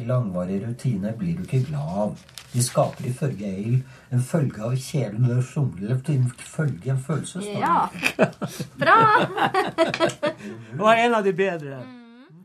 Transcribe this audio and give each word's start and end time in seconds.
slike 0.00 0.08
langvarige 0.08 0.66
rutiner 0.66 1.16
blir 1.16 1.36
du 1.36 1.42
ikke 1.42 1.66
glad 1.68 1.80
av. 1.80 2.18
De 2.52 2.62
skaper 2.62 3.06
ifølge 3.06 3.46
Ale 3.46 3.82
en 4.12 4.22
følge 4.22 4.62
av 4.62 4.76
kjelen 4.76 5.30
å 5.30 5.42
somle 5.42 6.00
følge 6.00 6.90
en 6.90 6.98
følelse. 6.98 7.40
Ja. 7.60 7.88
Bra! 8.78 8.98
Det 10.72 10.78
var 10.78 10.96
en 10.96 11.14
av 11.14 11.24
de 11.24 11.32
bedre. 11.32 11.82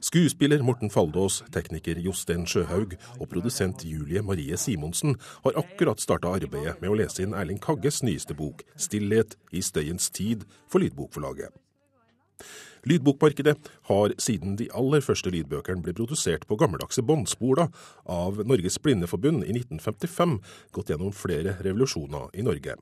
Skuespiller 0.02 0.62
Morten 0.62 0.90
Faldås, 0.90 1.44
tekniker 1.52 1.98
Jostein 1.98 2.46
Sjøhaug 2.46 2.96
og 3.20 3.30
produsent 3.30 3.86
Julie 3.86 4.22
Marie 4.22 4.58
Simonsen 4.58 5.16
har 5.44 5.58
akkurat 5.58 6.00
starta 6.00 6.30
arbeidet 6.36 6.82
med 6.82 6.92
å 6.92 6.98
lese 7.00 7.24
inn 7.24 7.34
Erling 7.34 7.60
Kagges 7.60 8.04
nyeste 8.04 8.36
bok 8.36 8.62
'Stillhet 8.76 9.38
i 9.52 9.62
støyens 9.62 10.12
tid' 10.12 10.46
for 10.68 10.84
Lydbokforlaget. 10.84 11.50
Lydbokmarkedet 12.86 13.56
har 13.90 14.14
siden 14.22 14.58
de 14.60 14.68
aller 14.78 15.02
første 15.02 15.32
lydbøkene 15.34 15.82
ble 15.82 15.94
produsert 15.98 16.44
på 16.46 16.58
gammeldagse 16.62 17.02
båndspoler 17.02 17.72
av 18.06 18.44
Norges 18.46 18.78
Blindeforbund 18.78 19.42
i 19.48 19.56
1955, 19.56 20.36
gått 20.76 20.92
gjennom 20.94 21.16
flere 21.16 21.58
revolusjoner 21.66 22.30
i 22.38 22.46
Norge. 22.46 22.78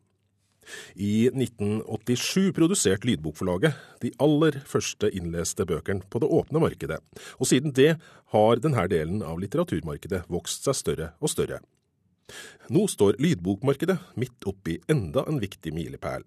I 0.95 1.27
1987 1.27 2.51
produserte 2.55 3.07
Lydbokforlaget 3.07 3.79
de 4.03 4.11
aller 4.23 4.59
første 4.67 5.09
innleste 5.11 5.65
bøkene 5.67 6.03
på 6.11 6.19
det 6.23 6.31
åpne 6.31 6.61
markedet, 6.63 6.99
og 7.39 7.47
siden 7.49 7.75
det 7.75 7.93
har 8.35 8.63
denne 8.63 8.87
delen 8.91 9.23
av 9.23 9.39
litteraturmarkedet 9.43 10.25
vokst 10.31 10.67
seg 10.67 10.79
større 10.79 11.11
og 11.19 11.31
større. 11.31 11.59
Nå 12.71 12.87
står 12.91 13.19
lydbokmarkedet 13.23 13.99
midt 14.19 14.47
oppi 14.47 14.79
enda 14.91 15.25
en 15.27 15.39
viktig 15.43 15.75
milepæl. 15.75 16.23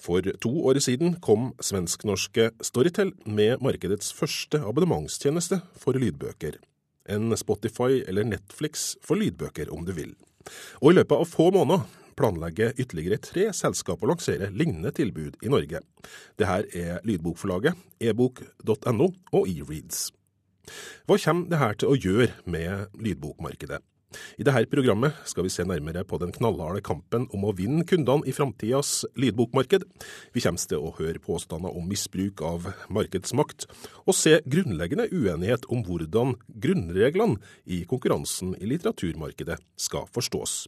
For 0.00 0.24
to 0.42 0.52
år 0.70 0.80
siden 0.84 1.18
kom 1.24 1.50
svensk-norske 1.62 2.50
Storytel 2.64 3.12
med 3.26 3.62
markedets 3.64 4.12
første 4.16 4.60
abonnementstjeneste 4.62 5.60
for 5.78 5.98
lydbøker. 6.00 6.58
En 7.08 7.30
Spotify 7.38 8.02
eller 8.06 8.26
Netflix 8.26 8.94
for 9.04 9.18
lydbøker, 9.20 9.70
om 9.72 9.86
du 9.86 9.94
vil. 9.96 10.16
Og 10.82 10.92
i 10.92 10.98
løpet 10.98 11.22
av 11.22 11.30
få 11.30 11.50
måneder 11.54 11.86
planlegger 12.16 12.76
ytterligere 12.80 13.20
tre 13.22 13.48
selskap 13.54 14.02
å 14.02 14.10
lansere 14.10 14.50
lignende 14.54 14.92
tilbud 14.96 15.36
i 15.44 15.52
Norge. 15.52 15.82
Dette 16.38 16.78
er 16.78 17.02
lydbokforlaget, 17.06 17.76
ebok.no 18.00 19.10
og 19.32 19.50
eReads. 19.50 20.08
Hva 21.06 21.18
kommer 21.22 21.50
dette 21.52 21.82
til 21.82 21.92
å 21.92 22.00
gjøre 22.00 22.32
med 22.50 22.96
lydbokmarkedet? 22.98 23.82
I 24.38 24.46
dette 24.46 24.70
programmet 24.72 25.16
skal 25.28 25.46
vi 25.46 25.52
se 25.52 25.66
nærmere 25.66 26.04
på 26.08 26.20
den 26.22 26.32
knallharde 26.34 26.82
kampen 26.84 27.26
om 27.34 27.46
å 27.46 27.54
vinne 27.56 27.86
kundene 27.88 28.26
i 28.28 28.34
framtidas 28.36 29.04
lydbokmarked. 29.18 29.84
Vi 30.34 30.44
kommer 30.44 30.70
til 30.70 30.82
å 30.82 30.94
høre 30.98 31.22
påstander 31.22 31.76
om 31.76 31.88
misbruk 31.90 32.42
av 32.46 32.70
markedsmakt, 32.92 33.68
og 34.06 34.16
se 34.16 34.38
grunnleggende 34.46 35.08
uenighet 35.12 35.68
om 35.72 35.84
hvordan 35.86 36.36
grunnreglene 36.48 37.40
i 37.66 37.84
konkurransen 37.88 38.56
i 38.60 38.72
litteraturmarkedet 38.72 39.60
skal 39.80 40.08
forstås. 40.14 40.64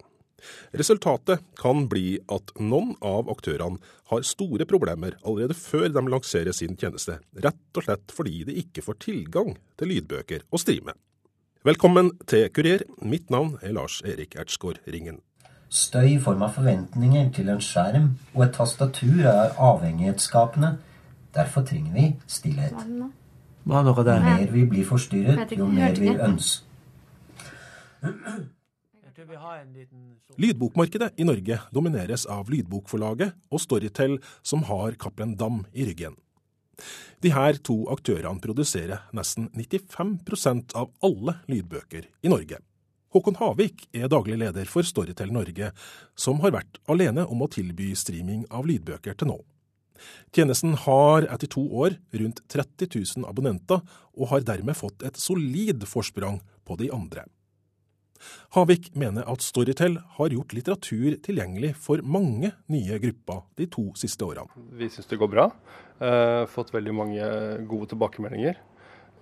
Resultatet 0.71 1.43
kan 1.59 1.87
bli 1.91 2.19
at 2.31 2.53
noen 2.61 2.95
av 3.05 3.31
aktørene 3.33 3.81
har 4.13 4.27
store 4.27 4.67
problemer 4.71 5.17
allerede 5.25 5.57
før 5.59 5.89
de 5.93 6.05
lanserer 6.07 6.55
sin 6.57 6.79
tjeneste, 6.79 7.19
rett 7.43 7.81
og 7.81 7.87
slett 7.87 8.15
fordi 8.15 8.45
de 8.49 8.59
ikke 8.63 8.85
får 8.87 9.01
tilgang 9.09 9.55
til 9.79 9.95
lydbøker 9.95 10.47
å 10.51 10.63
streame. 10.63 10.95
Velkommen 11.69 12.14
til 12.24 12.47
Kurer. 12.48 12.80
Mitt 13.05 13.30
navn 13.30 13.58
er 13.61 13.74
Lars 13.77 13.98
Erik 14.00 14.36
Ertsgaard 14.41 14.78
Ringen. 14.88 15.19
Støy 15.69 16.14
i 16.14 16.20
form 16.24 16.41
av 16.47 16.55
forventninger 16.56 17.27
til 17.36 17.50
en 17.52 17.58
skjerm 17.61 18.06
og 18.30 18.44
et 18.47 18.55
tastatur 18.56 19.19
er 19.28 19.52
avhengighetsskapende. 19.52 20.70
Derfor 21.36 21.67
trenger 21.68 21.92
vi 21.92 22.05
stillhet. 22.24 22.73
Jo 22.73 23.11
mer 23.68 24.46
vi 24.55 24.64
blir 24.70 24.86
forstyrret, 24.89 25.52
jo 25.58 25.67
mer 25.67 25.92
vi 25.98 26.14
ønsker 26.14 26.64
Jeg 29.05 29.12
tror 29.12 29.28
vi 29.28 29.42
har 29.42 29.61
en 29.61 29.73
liten 29.74 30.17
Lydbokmarkedet 30.39 31.11
i 31.18 31.28
Norge 31.28 31.58
domineres 31.74 32.24
av 32.24 32.48
Lydbokforlaget 32.48 33.36
og 33.51 33.61
Storytel, 33.61 34.17
som 34.42 34.62
har 34.62 34.96
Cappelen 34.96 35.36
Dam 35.36 35.67
i 35.74 35.84
ryggen. 35.84 36.17
De 37.24 37.33
her 37.34 37.58
to 37.66 37.80
aktørene 37.92 38.42
produserer 38.42 39.05
nesten 39.16 39.48
95% 39.56 40.74
av 40.78 40.92
alle 41.05 41.39
lydbøker 41.50 42.08
i 42.22 42.33
Norge. 42.33 42.61
Håkon 43.14 43.39
Havik 43.40 43.86
er 43.96 44.11
daglig 44.12 44.36
leder 44.42 44.68
for 44.68 44.84
Storytel 44.84 45.33
Norge, 45.33 45.70
som 46.14 46.42
har 46.44 46.52
vært 46.58 46.80
alene 46.92 47.24
om 47.24 47.40
å 47.40 47.48
tilby 47.50 47.94
streaming 47.96 48.44
av 48.52 48.68
lydbøker 48.68 49.16
til 49.16 49.33
nå. 49.33 49.39
Tjenesten 50.34 50.77
har 50.84 51.27
etter 51.33 51.50
to 51.50 51.64
år 51.83 51.96
rundt 52.20 52.44
30 52.52 52.92
000 52.92 53.27
abonnenter, 53.28 53.80
og 54.14 54.30
har 54.33 54.45
dermed 54.46 54.77
fått 54.77 55.02
et 55.06 55.18
solid 55.18 55.86
forsprang 55.89 56.39
på 56.68 56.77
de 56.78 56.92
andre. 56.95 57.24
Havik 58.56 58.90
mener 58.98 59.27
at 59.30 59.45
Storytel 59.45 59.98
har 60.18 60.33
gjort 60.34 60.55
litteratur 60.56 61.18
tilgjengelig 61.24 61.74
for 61.80 62.02
mange 62.02 62.52
nye 62.73 62.98
grupper 63.02 63.45
de 63.61 63.68
to 63.70 63.90
siste 63.98 64.24
årene. 64.27 64.48
Vi 64.79 64.89
syns 64.92 65.11
det 65.11 65.20
går 65.20 65.30
bra. 65.33 65.51
Uh, 65.98 66.45
fått 66.51 66.73
veldig 66.74 66.95
mange 66.95 67.28
gode 67.70 67.90
tilbakemeldinger. 67.92 68.58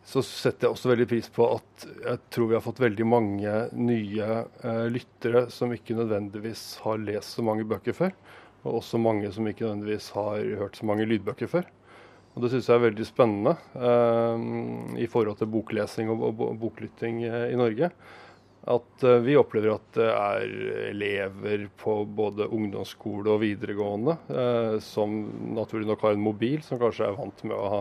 Så 0.06 0.22
setter 0.22 0.68
jeg 0.68 0.76
også 0.76 0.90
veldig 0.92 1.08
pris 1.10 1.28
på 1.34 1.46
at 1.56 1.86
jeg 1.90 2.18
tror 2.30 2.50
vi 2.50 2.54
har 2.54 2.62
fått 2.62 2.82
veldig 2.82 3.06
mange 3.10 3.54
nye 3.74 4.26
uh, 4.62 4.84
lyttere 4.92 5.46
som 5.50 5.72
ikke 5.74 5.96
nødvendigvis 5.98 6.76
har 6.84 7.00
lest 7.02 7.38
så 7.38 7.46
mange 7.46 7.66
bøker 7.66 7.96
før. 7.96 8.14
Og 8.66 8.82
også 8.82 9.00
mange 9.02 9.32
som 9.34 9.48
ikke 9.48 9.66
nødvendigvis 9.66 10.12
har 10.14 10.44
hørt 10.60 10.78
så 10.78 10.86
mange 10.86 11.08
lydbøker 11.08 11.50
før. 11.50 11.66
Og 12.36 12.44
Det 12.44 12.52
syns 12.52 12.68
jeg 12.68 12.76
er 12.76 12.84
veldig 12.84 13.08
spennende 13.08 13.56
uh, 13.80 14.36
i 15.00 15.08
forhold 15.10 15.40
til 15.40 15.50
boklesing 15.50 16.12
og, 16.12 16.28
og, 16.36 16.54
boklytting 16.60 17.24
i 17.24 17.58
Norge. 17.58 17.90
At 18.66 19.02
eh, 19.06 19.20
vi 19.22 19.36
opplever 19.38 19.76
at 19.76 19.84
det 19.94 20.06
er 20.10 20.54
elever 20.88 21.68
på 21.78 22.00
både 22.18 22.48
ungdomsskole 22.50 23.30
og 23.30 23.44
videregående 23.44 24.16
eh, 24.26 24.72
som 24.82 25.14
naturlig 25.54 25.86
nok 25.86 26.02
har 26.02 26.16
en 26.16 26.24
mobil, 26.24 26.58
som 26.66 26.80
kanskje 26.80 27.06
er 27.06 27.14
vant 27.14 27.44
med 27.46 27.54
å 27.54 27.68
ha 27.70 27.78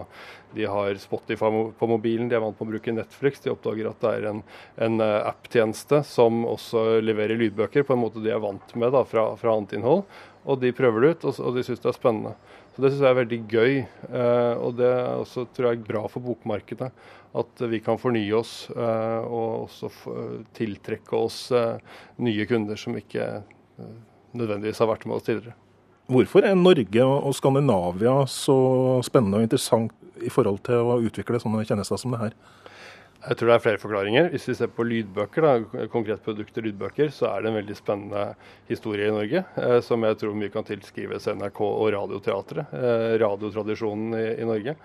De 0.54 0.68
har 0.70 1.02
Spotify 1.02 1.50
på 1.80 1.90
mobilen, 1.90 2.30
de 2.30 2.38
er 2.38 2.44
vant 2.44 2.62
med 2.62 2.68
å 2.68 2.76
bruke 2.76 2.94
Netflix. 2.94 3.42
De 3.42 3.52
oppdager 3.56 3.90
at 3.90 4.06
det 4.06 4.14
er 4.20 4.30
en, 4.30 4.44
en 4.86 5.02
eh, 5.02 5.18
app-tjeneste 5.32 6.04
som 6.06 6.46
også 6.54 7.02
leverer 7.02 7.42
lydbøker 7.42 7.88
på 7.88 7.98
en 7.98 8.04
måte 8.06 8.22
de 8.22 8.36
er 8.36 8.46
vant 8.46 8.78
med 8.78 8.94
da, 8.94 9.02
fra, 9.10 9.32
fra 9.42 9.58
annet 9.58 9.74
innhold. 9.80 10.06
Og 10.46 10.62
de 10.62 10.70
prøver 10.78 11.02
det 11.02 11.16
ut, 11.16 11.30
og, 11.34 11.56
de 11.56 11.66
syns 11.66 11.82
det 11.82 11.90
er 11.90 11.98
spennende. 11.98 12.38
Så 12.76 12.84
Det 12.84 12.92
syns 12.92 13.02
jeg 13.02 13.10
er 13.10 13.22
veldig 13.24 13.40
gøy. 13.50 13.76
og 14.62 14.76
det 14.78 14.90
er 14.92 15.22
også 15.24 15.48
tror 15.56 15.72
jeg 15.72 15.88
bra 15.88 16.04
for 16.12 16.22
bokmarkedet. 16.22 16.92
At 17.36 17.62
vi 17.68 17.82
kan 17.84 18.00
fornye 18.00 18.38
oss 18.38 18.70
eh, 18.72 19.26
og 19.28 19.66
også 19.68 19.92
tiltrekke 20.56 21.20
oss 21.20 21.50
eh, 21.52 21.78
nye 22.24 22.48
kunder 22.48 22.80
som 22.80 22.96
ikke 22.96 23.28
eh, 23.42 23.96
nødvendigvis 24.36 24.80
har 24.80 24.92
vært 24.92 25.08
med 25.10 25.18
oss 25.18 25.28
tidligere. 25.28 25.58
Hvorfor 26.12 26.46
er 26.46 26.56
Norge 26.56 27.04
og 27.04 27.34
Skandinavia 27.34 28.20
så 28.30 28.56
spennende 29.06 29.40
og 29.40 29.48
interessant 29.48 29.94
i 30.22 30.30
forhold 30.30 30.62
til 30.68 30.94
å 30.94 31.00
utvikle 31.02 31.42
sånne 31.42 31.66
tjenester 31.66 32.00
som 32.00 32.14
det 32.14 32.22
her? 32.22 32.36
Jeg 33.26 33.40
tror 33.40 33.50
det 33.50 33.56
er 33.56 33.64
flere 33.64 33.82
forklaringer. 33.82 34.28
Hvis 34.34 34.46
vi 34.52 34.56
ser 34.60 34.70
på 34.70 34.86
lydbøker, 34.86 35.46
da, 35.46 35.86
konkret 35.90 36.22
produkter 36.26 36.66
lydbøker, 36.66 37.10
så 37.14 37.32
er 37.32 37.42
det 37.42 37.50
en 37.50 37.58
veldig 37.58 37.78
spennende 37.80 38.26
historie 38.70 39.08
i 39.10 39.16
Norge, 39.16 39.42
eh, 39.58 39.80
som 39.86 40.06
jeg 40.06 40.20
tror 40.22 40.38
mye 40.38 40.54
kan 40.54 40.68
tilskrives 40.68 41.26
NRK 41.34 41.62
og 41.66 41.90
Radioteatret. 41.96 42.78
Eh, 42.78 43.18
radiotradisjonen 43.24 44.14
i, 44.20 44.26
i 44.44 44.48
Norge. 44.48 44.78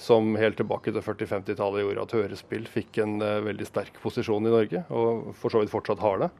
Som 0.00 0.36
helt 0.38 0.54
tilbake 0.56 0.94
til 0.94 1.02
40-50-tallet 1.02 1.82
gjorde 1.82 2.04
at 2.06 2.14
hørespill 2.14 2.68
fikk 2.70 3.00
en 3.02 3.18
eh, 3.26 3.40
veldig 3.44 3.66
sterk 3.66 3.98
posisjon 4.00 4.46
i 4.46 4.52
Norge, 4.54 4.84
og 4.94 5.34
for 5.40 5.52
så 5.52 5.60
vidt 5.60 5.72
fortsatt 5.74 6.00
har 6.04 6.22
det. 6.22 6.30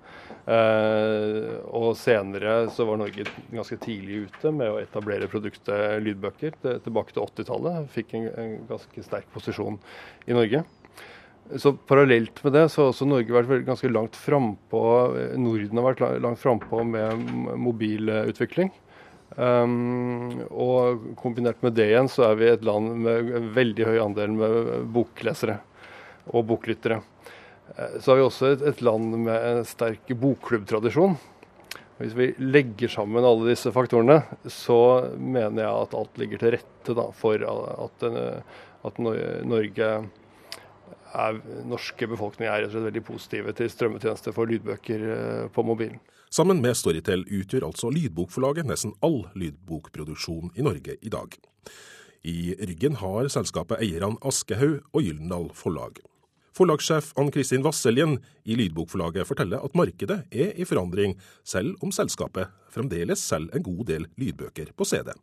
Eh, 0.55 1.57
og 1.67 1.91
senere 1.99 2.61
så 2.71 2.87
var 2.89 3.03
Norge 3.03 3.27
ganske 3.51 3.81
tidlig 3.83 4.29
ute 4.31 4.55
med 4.55 4.71
å 4.71 4.79
etablere 4.81 5.29
produktet 5.33 5.99
lydbøker. 6.07 6.61
Det, 6.63 6.79
tilbake 6.87 7.17
til 7.17 7.27
80-tallet 7.27 7.91
fikk 7.97 8.15
en, 8.21 8.31
en 8.31 8.61
ganske 8.71 9.11
sterk 9.11 9.27
posisjon 9.35 9.83
i 10.31 10.39
Norge. 10.39 10.63
Så 11.59 11.73
Parallelt 11.87 12.43
med 12.45 12.53
det 12.55 12.69
så 12.71 12.85
har 12.85 12.93
også 12.93 13.07
Norge 13.09 13.33
vært 13.35 13.65
ganske 13.67 13.91
langt 13.91 14.15
frampå. 14.19 14.83
Norden 15.41 15.79
har 15.81 15.87
vært 15.89 16.01
la- 16.05 16.19
langt 16.23 16.39
frampå 16.39 16.85
med 16.87 17.25
mobilutvikling. 17.59 18.71
Um, 19.39 20.43
og 20.51 21.15
kombinert 21.19 21.61
med 21.63 21.75
det 21.79 21.87
igjen, 21.93 22.09
så 22.11 22.25
er 22.31 22.39
vi 22.39 22.49
et 22.51 22.65
land 22.67 22.97
med 23.05 23.31
veldig 23.55 23.87
høy 23.87 23.99
andel 24.03 24.33
med 24.35 24.71
boklesere 24.95 25.61
og 26.35 26.47
boklyttere. 26.51 27.01
Eh, 27.77 27.99
Så 28.03 28.11
har 28.13 28.17
vi 28.19 28.27
også 28.27 28.53
et, 28.53 28.63
et 28.63 28.83
land 28.83 29.15
med 29.25 29.39
en 29.51 29.65
sterk 29.65 30.11
bokklubbtradisjon. 30.19 31.17
Hvis 32.01 32.15
vi 32.17 32.31
legger 32.39 32.89
sammen 32.91 33.25
alle 33.25 33.51
disse 33.53 33.71
faktorene, 33.75 34.23
så 34.49 35.13
mener 35.19 35.63
jeg 35.65 35.83
at 35.87 35.95
alt 35.95 36.19
ligger 36.19 36.39
til 36.41 36.55
rette 36.57 36.95
da, 36.97 37.07
for 37.13 37.35
at, 37.45 38.07
eh, 38.11 38.41
at 38.85 38.99
Nor- 38.99 39.45
Norge 39.47 39.91
er, 41.15 41.41
norske 41.69 42.09
befolkning 42.11 42.49
er 42.49 42.63
rett 42.63 42.71
og 42.71 42.77
slett 42.77 42.89
veldig 42.89 43.05
positive 43.07 43.55
til 43.59 43.71
strømmetjenester 43.73 44.35
for 44.37 44.51
lydbøker 44.51 45.07
eh, 45.15 45.47
på 45.55 45.65
mobilen. 45.67 46.01
Sammen 46.31 46.61
med 46.63 46.77
Storytel 46.79 47.25
utgjør 47.27 47.67
altså 47.67 47.91
Lydbokforlaget 47.91 48.69
nesten 48.69 48.93
all 49.03 49.25
lydbokproduksjon 49.35 50.53
i 50.55 50.63
Norge 50.63 50.95
i 51.03 51.11
dag. 51.11 51.35
I 52.23 52.53
ryggen 52.69 53.01
har 53.01 53.31
selskapet 53.33 53.83
eierne 53.83 54.21
Aschehoug 54.23 54.85
og 54.93 55.03
Gyldendal 55.03 55.51
Forlag. 55.57 55.99
Forlagssjef 56.55 57.13
Ann 57.19 57.31
Kristin 57.35 57.65
Vasseljen 57.65 58.19
i 58.45 58.57
Lydbokforlaget 58.59 59.27
forteller 59.27 59.63
at 59.65 59.75
markedet 59.79 60.21
er 60.31 60.53
i 60.55 60.67
forandring, 60.69 61.17
selv 61.43 61.79
om 61.83 61.95
selskapet 61.95 62.51
fremdeles 62.71 63.23
selger 63.23 63.57
en 63.57 63.67
god 63.67 63.85
del 63.89 64.07
lydbøker 64.21 64.75
på 64.77 64.87
CD. 64.87 65.15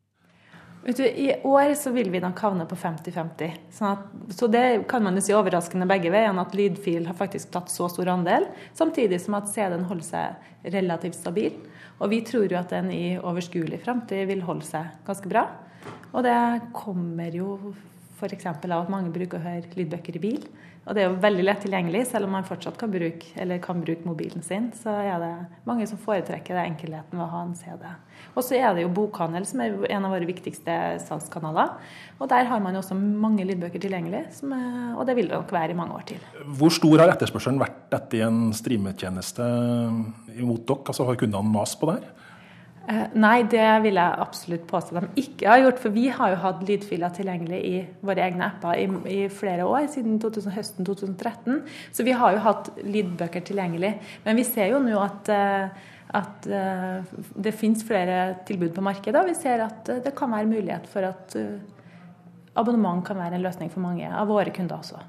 Du, 0.87 1.03
I 1.03 1.35
år 1.43 1.73
så 1.75 1.91
vil 1.91 2.07
vi 2.13 2.19
nok 2.23 2.39
havne 2.39 2.63
på 2.63 2.75
50-50. 2.79 3.55
Sånn 3.75 4.29
så 4.31 4.47
det 4.47 4.85
kan 4.87 5.03
man 5.03 5.19
jo 5.19 5.23
si 5.25 5.33
overraskende 5.35 5.87
begge 5.89 6.13
veiene, 6.13 6.39
at 6.39 6.55
lydfil 6.55 7.09
har 7.09 7.17
faktisk 7.19 7.51
tatt 7.51 7.67
så 7.73 7.89
stor 7.91 8.07
andel. 8.13 8.47
Samtidig 8.77 9.19
som 9.19 9.35
at 9.35 9.49
CD-en 9.51 9.83
holder 9.89 10.07
seg 10.07 10.71
relativt 10.77 11.19
stabil. 11.19 11.57
Og 11.99 12.13
vi 12.13 12.21
tror 12.23 12.47
jo 12.47 12.59
at 12.61 12.71
den 12.71 12.87
i 12.95 13.17
overskuelig 13.19 13.81
framtid 13.83 14.29
vil 14.31 14.45
holde 14.47 14.63
seg 14.63 14.95
ganske 15.07 15.27
bra. 15.27 15.43
Og 16.13 16.23
det 16.23 16.39
kommer 16.71 17.35
jo 17.35 17.57
f.eks. 18.17 18.47
at 18.49 18.89
mange 18.91 19.13
bruker 19.13 19.39
å 19.39 19.45
høre 19.45 19.77
lydbøker 19.77 20.17
i 20.17 20.23
bil. 20.23 20.41
Og 20.87 20.95
det 20.95 21.03
er 21.03 21.09
jo 21.09 21.19
veldig 21.19 21.43
lett 21.43 21.63
tilgjengelig, 21.65 22.05
selv 22.07 22.29
om 22.29 22.35
man 22.37 22.45
fortsatt 22.47 22.77
kan 22.79 22.91
bruke, 22.91 23.47
kan 23.63 23.81
bruke 23.83 24.07
mobilen 24.07 24.43
sin. 24.45 24.69
Så 24.71 24.93
er 25.03 25.19
det 25.19 25.31
mange 25.67 25.87
som 25.89 25.99
foretrekker 25.99 26.55
det 26.55 26.63
enkelheten 26.63 27.19
ved 27.19 27.25
å 27.25 27.31
ha 27.33 27.41
en 27.43 27.55
CD. 27.59 27.83
Og 28.31 28.45
så 28.45 28.55
er 28.55 28.71
det 28.75 28.85
jo 28.85 28.93
bokhandel 28.95 29.43
som 29.49 29.61
er 29.65 29.75
en 29.91 30.07
av 30.07 30.15
våre 30.15 30.29
viktigste 30.29 30.77
salgskanaler. 31.03 31.73
Og 32.21 32.31
der 32.31 32.47
har 32.47 32.63
man 32.63 32.77
jo 32.77 32.83
også 32.83 32.95
mange 32.95 33.43
lydbøker 33.49 33.83
tilgjengelig, 33.83 34.23
er, 34.47 34.93
og 34.95 35.03
det 35.09 35.17
vil 35.17 35.27
det 35.27 35.35
nok 35.35 35.51
være 35.57 35.75
i 35.75 35.77
mange 35.77 35.97
år 35.99 36.07
til. 36.13 36.23
Hvor 36.57 36.71
stor 36.73 37.03
har 37.03 37.11
etterspørselen 37.17 37.59
vært 37.61 37.97
etter 37.99 38.23
en 38.29 38.47
streametjeneste 38.55 39.49
imot 40.37 40.63
dere? 40.69 40.87
Altså 40.87 41.09
Har 41.09 41.19
kundene 41.19 41.51
mast 41.51 41.81
på 41.81 41.91
det 41.91 41.99
her? 41.99 42.26
Eh, 42.87 43.03
nei, 43.19 43.41
det 43.51 43.65
vil 43.83 43.97
jeg 43.99 44.19
absolutt 44.23 44.63
påstå 44.69 44.95
de 44.95 45.07
ikke 45.19 45.49
har 45.51 45.59
gjort. 45.59 45.81
For 45.83 45.95
vi 45.95 46.05
har 46.13 46.31
jo 46.31 46.39
hatt 46.39 46.63
lydfiler 46.67 47.11
tilgjengelig 47.15 47.59
i 47.67 47.75
våre 48.07 48.23
egne 48.23 48.47
apper 48.47 48.79
i, 48.79 48.87
i 49.11 49.19
flere 49.33 49.65
år, 49.67 49.89
siden 49.91 50.15
2000, 50.23 50.55
høsten 50.55 50.87
2013. 50.87 51.59
Så 51.91 52.07
vi 52.07 52.15
har 52.15 52.37
jo 52.37 52.45
hatt 52.45 52.71
lydbøker 52.87 53.43
tilgjengelig. 53.49 53.91
Men 54.23 54.39
vi 54.39 54.47
ser 54.47 54.71
jo 54.71 54.79
nå 54.83 54.95
at, 55.03 55.33
eh, 55.35 55.91
at 56.21 56.47
eh, 56.47 57.11
det 57.35 57.55
finnes 57.59 57.83
flere 57.83 58.37
tilbud 58.47 58.71
på 58.77 58.85
markedet, 58.87 59.19
og 59.19 59.33
vi 59.33 59.35
ser 59.35 59.65
at 59.67 59.91
det 60.05 60.15
kan 60.15 60.31
være 60.31 60.47
mulighet 60.47 60.87
for 60.87 61.09
at 61.11 61.35
abonnement 62.57 63.03
kan 63.05 63.19
være 63.19 63.35
en 63.35 63.43
løsning 63.43 63.69
for 63.69 63.83
mange 63.83 64.07
av 64.07 64.31
våre 64.31 64.55
kunder 64.55 64.79
også. 64.79 65.03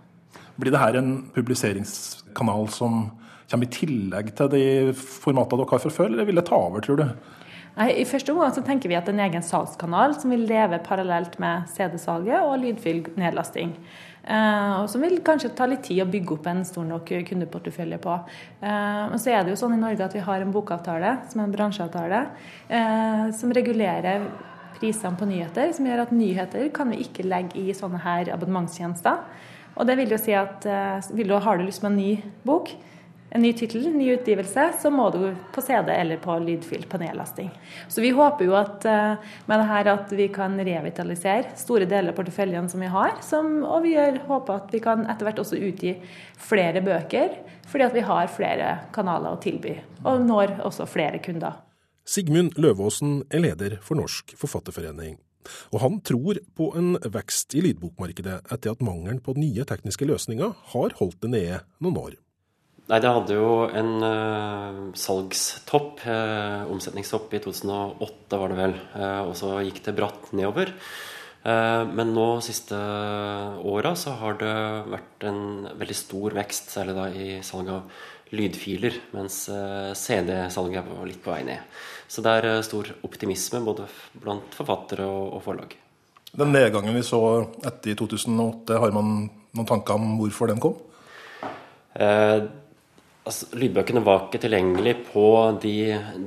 Blir 0.58 0.74
det 0.74 0.82
her 0.82 0.98
en 0.98 1.28
publiseringskanal 1.32 2.66
som 2.74 3.04
kommer 3.48 3.70
i 3.70 3.72
tillegg 3.72 4.34
til 4.36 4.50
de 4.52 4.64
formatene 4.98 5.62
dere 5.62 5.76
har 5.76 5.84
fra 5.86 5.92
før, 5.94 6.10
eller 6.10 6.26
vil 6.28 6.40
det 6.42 6.48
ta 6.50 6.58
over, 6.58 6.82
tror 6.84 6.98
du? 6.98 7.06
Nei, 7.78 7.92
I 8.02 8.06
første 8.10 8.32
omgang 8.34 8.50
så 8.50 8.62
tenker 8.66 8.90
vi 8.90 8.96
at 8.98 9.06
en 9.06 9.20
egen 9.22 9.44
salgskanal 9.44 10.16
som 10.18 10.32
vil 10.34 10.48
leve 10.50 10.80
parallelt 10.82 11.36
med 11.38 11.68
CD-salget 11.70 12.42
og 12.42 12.56
lydfyll 12.58 13.04
nedlasting. 13.20 13.76
Uh, 14.28 14.82
som 14.90 15.04
vil 15.04 15.20
kanskje 15.24 15.52
ta 15.56 15.68
litt 15.70 15.84
tid 15.86 16.02
å 16.02 16.08
bygge 16.10 16.34
opp 16.34 16.48
en 16.50 16.64
stor 16.66 16.84
nok 16.88 17.12
kundeportefølje 17.28 18.00
på. 18.02 18.16
Uh, 18.64 19.04
men 19.12 19.22
så 19.22 19.30
er 19.30 19.46
det 19.46 19.54
jo 19.54 19.60
sånn 19.62 19.76
i 19.76 19.80
Norge 19.80 20.04
at 20.04 20.16
vi 20.16 20.24
har 20.26 20.42
en 20.42 20.50
bokavtale, 20.52 21.14
som 21.30 21.40
er 21.40 21.46
en 21.46 21.54
bransjeavtale, 21.54 22.24
uh, 22.72 23.24
som 23.38 23.54
regulerer 23.54 24.26
prisene 24.80 25.14
på 25.18 25.30
nyheter, 25.30 25.70
som 25.76 25.86
gjør 25.86 26.02
at 26.02 26.18
nyheter 26.18 26.66
kan 26.74 26.90
vi 26.90 26.98
ikke 27.06 27.28
legge 27.30 27.62
i 27.62 27.70
sånne 27.78 28.02
her 28.02 28.34
abonnementstjenester. 28.34 29.22
Og 29.78 29.86
det 29.86 30.00
vil 30.00 30.10
jo 30.10 30.18
si 30.18 30.34
at 30.34 30.66
har 30.66 31.58
du 31.58 31.62
lyst 31.62 31.84
på 31.84 31.86
en 31.86 31.96
ny 31.98 32.10
bok, 32.42 32.74
en 33.30 33.42
ny 33.42 33.52
tittel, 33.52 33.84
ny 33.92 34.08
utgivelse, 34.14 34.72
så 34.82 34.90
må 34.90 35.10
du 35.12 35.20
på 35.52 35.62
CD 35.64 35.90
eller 35.92 36.16
på 36.22 36.38
lydfil 36.40 36.86
på 36.88 37.00
nedlasting. 37.00 37.50
Så 37.88 38.00
vi 38.00 38.14
håper 38.16 38.48
jo 38.48 38.56
at 38.56 38.86
eh, 38.88 39.28
med 39.50 39.60
det 39.60 39.68
her 39.68 39.90
at 39.92 40.14
vi 40.16 40.28
kan 40.32 40.56
revitalisere 40.56 41.52
store 41.60 41.88
deler 41.90 42.14
av 42.14 42.16
porteføljen 42.16 42.70
som 42.72 42.80
vi 42.80 42.90
har, 42.92 43.18
som, 43.24 43.60
og 43.68 43.84
vi 43.84 43.94
håper 43.98 44.54
at 44.54 44.72
vi 44.72 44.80
kan 44.84 45.04
etter 45.04 45.28
hvert 45.28 45.42
også 45.44 45.60
utgi 45.60 45.94
flere 46.40 46.82
bøker, 46.84 47.36
fordi 47.68 47.88
at 47.88 47.96
vi 47.96 48.04
har 48.08 48.32
flere 48.32 48.74
kanaler 48.96 49.36
å 49.36 49.40
tilby, 49.42 49.76
og 50.04 50.24
når 50.24 50.60
også 50.64 50.88
flere 50.88 51.20
kunder. 51.24 51.60
Sigmund 52.08 52.56
Løvaasen 52.56 53.26
er 53.28 53.44
leder 53.44 53.76
for 53.84 54.00
Norsk 54.00 54.32
Forfatterforening. 54.40 55.18
Og 55.72 55.82
han 55.82 55.98
tror 56.04 56.40
på 56.56 56.70
en 56.76 56.94
vekst 57.12 57.52
i 57.56 57.62
lydbokmarkedet 57.64 58.38
etter 58.52 58.72
at 58.72 58.84
mangelen 58.84 59.20
på 59.24 59.36
nye 59.36 59.64
tekniske 59.68 60.08
løsninger 60.08 60.56
har 60.72 60.96
holdt 61.00 61.20
det 61.24 61.32
nede 61.34 61.60
noen 61.84 62.00
år. 62.00 62.16
Nei, 62.88 63.02
det 63.04 63.10
hadde 63.12 63.34
jo 63.36 63.66
en 63.76 63.90
uh, 64.00 64.76
salgstopp, 64.96 66.00
uh, 66.08 66.64
omsetningstopp 66.72 67.34
i 67.36 67.40
2008 67.44 68.38
var 68.40 68.52
det 68.52 68.58
vel. 68.62 68.76
Uh, 68.94 69.22
og 69.28 69.34
så 69.36 69.58
gikk 69.66 69.82
det 69.84 69.96
bratt 69.98 70.32
nedover. 70.32 70.74
men 71.48 72.10
nå 72.12 72.42
siste 72.44 72.76
åra 72.76 73.92
så 73.96 74.10
har 74.20 74.34
det 74.40 74.54
vært 74.90 75.24
en 75.24 75.68
veldig 75.80 75.96
stor 75.96 76.34
vekst, 76.36 76.72
særlig 76.74 76.96
da 76.96 77.04
i 77.08 77.28
salg 77.46 77.70
av 77.72 78.00
lydfiler, 78.34 78.98
mens 79.14 79.38
CD-salget 79.96 80.90
var 80.90 81.06
litt 81.08 81.22
på 81.24 81.32
vei 81.32 81.44
ned. 81.46 81.78
Så 82.10 82.24
det 82.26 82.34
er 82.34 82.66
stor 82.66 82.90
optimisme 83.06 83.62
både 83.64 83.86
blant 84.18 84.58
forfattere 84.58 85.06
og, 85.06 85.38
og 85.38 85.44
forlag. 85.46 85.78
Den 86.36 86.52
nedgangen 86.52 86.98
vi 86.98 87.06
så 87.06 87.22
etter 87.64 87.94
i 87.94 87.96
2008, 87.96 88.82
har 88.82 88.92
man 88.92 89.28
noen 89.30 89.70
tanker 89.70 89.96
om 89.96 90.18
hvorfor 90.18 90.50
den 90.50 90.60
kom? 90.60 90.76
Eh, 91.98 92.42
Altså, 93.28 93.50
lydbøkene 93.60 94.00
var 94.06 94.22
ikke 94.24 94.40
tilgjengelig 94.40 94.94
på 95.10 95.22
de 95.60 95.74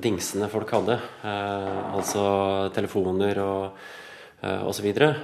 dingsene 0.04 0.46
folk 0.52 0.70
hadde. 0.76 1.00
Eh, 1.26 1.80
altså 1.98 2.26
telefoner 2.76 3.40
og 3.42 3.80
eh, 4.44 4.62
osv. 4.70 4.86
Eh, 4.92 5.16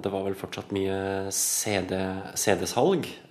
det 0.00 0.12
var 0.14 0.24
vel 0.24 0.38
fortsatt 0.40 0.72
mye 0.72 1.28
CD-salg, 1.36 2.32
CD 2.40 2.64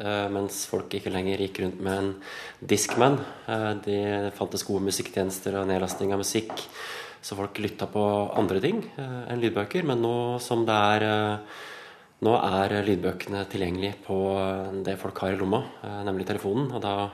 eh, 0.06 0.28
mens 0.38 0.62
folk 0.70 0.94
ikke 0.94 1.16
lenger 1.16 1.42
gikk 1.42 1.64
rundt 1.64 1.82
med 1.82 2.04
en 2.04 2.14
Discman. 2.62 3.18
Eh, 3.50 3.68
de 3.90 4.00
fantes 4.38 4.68
gode 4.68 4.86
musikktjenester 4.92 5.58
og 5.58 5.70
nedlasting 5.74 6.14
av 6.14 6.22
musikk, 6.22 6.54
så 7.18 7.38
folk 7.40 7.58
lytta 7.66 7.90
på 7.90 8.08
andre 8.38 8.62
ting 8.62 8.86
eh, 8.94 9.20
enn 9.26 9.42
lydbøker. 9.42 9.90
Men 9.90 10.06
nå 10.06 10.16
som 10.44 10.70
det 10.70 10.82
er 10.94 11.10
nå 12.22 12.38
er 12.38 12.84
lydbøkene 12.86 13.48
tilgjengelig 13.50 13.96
på 14.06 14.16
det 14.86 15.00
folk 15.02 15.24
har 15.24 15.34
i 15.34 15.40
lomma, 15.40 15.64
nemlig 16.06 16.28
telefonen. 16.30 16.68
og 16.70 16.84
da 16.84 17.10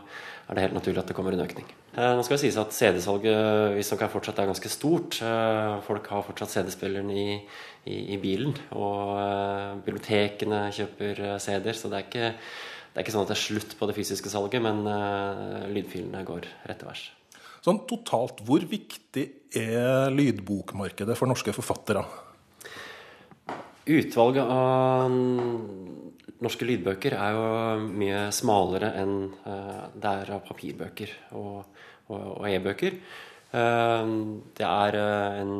er 0.47 0.55
det 0.55 0.63
helt 0.63 0.77
naturlig 0.77 1.01
at 1.01 1.09
det 1.09 1.15
kommer 1.17 1.35
en 1.35 1.43
økning. 1.43 1.67
Eh, 1.97 2.13
nå 2.15 2.23
skal 2.23 2.37
det 2.37 2.43
sies 2.45 2.57
at 2.61 2.71
CD-salget 2.75 3.73
visstnok 3.75 4.05
er 4.05 4.11
fortsatt 4.13 4.39
er 4.39 4.47
ganske 4.47 4.71
stort. 4.71 5.17
Eh, 5.19 5.73
folk 5.83 6.07
har 6.13 6.23
fortsatt 6.23 6.53
CD-spilleren 6.53 7.11
i, 7.11 7.25
i, 7.83 7.97
i, 8.15 8.19
bilen. 8.21 8.55
Og 8.79 9.17
eh, 9.19 9.73
bibliotekene 9.83 10.61
kjøper 10.77 11.21
CD-er, 11.43 11.75
så 11.75 11.91
det 11.91 11.99
er, 11.99 12.07
ikke, 12.07 12.31
det 12.31 12.95
er, 12.95 13.03
ikke, 13.03 13.15
sånn 13.17 13.27
at 13.27 13.33
det 13.33 13.35
er 13.35 13.43
slutt 13.43 13.75
på 13.75 13.89
det 13.91 13.97
fysiske 13.99 14.31
salget, 14.31 14.63
men 14.63 14.87
lydfilene 15.75 16.23
går 16.27 16.47
rett 16.69 16.79
til 16.79 16.91
værs. 16.93 17.03
Sånn 17.65 17.83
totalt, 17.89 18.39
hvor 18.47 18.63
viktig 18.63 19.25
er 19.59 20.13
lydbokmarkedet 20.15 21.17
for 21.19 21.27
norske 21.27 21.51
forfattere? 21.51 22.05
Utvalget 23.87 24.47
av 24.47 25.11
norske 26.43 26.67
lydbøker 26.67 27.15
er 27.17 27.35
jo 27.35 27.45
mye 27.87 28.27
smalere 28.35 28.91
enn 28.99 29.15
uh, 29.45 29.87
det 29.93 30.11
er 30.11 30.33
av 30.35 30.43
papirbøker 30.47 31.13
og, 31.37 31.63
og, 32.09 32.25
og 32.39 32.49
e-bøker. 32.49 32.99
Uh, 33.47 34.03
det 34.57 34.67
er 34.67 34.97
uh, 34.99 35.39
en 35.41 35.53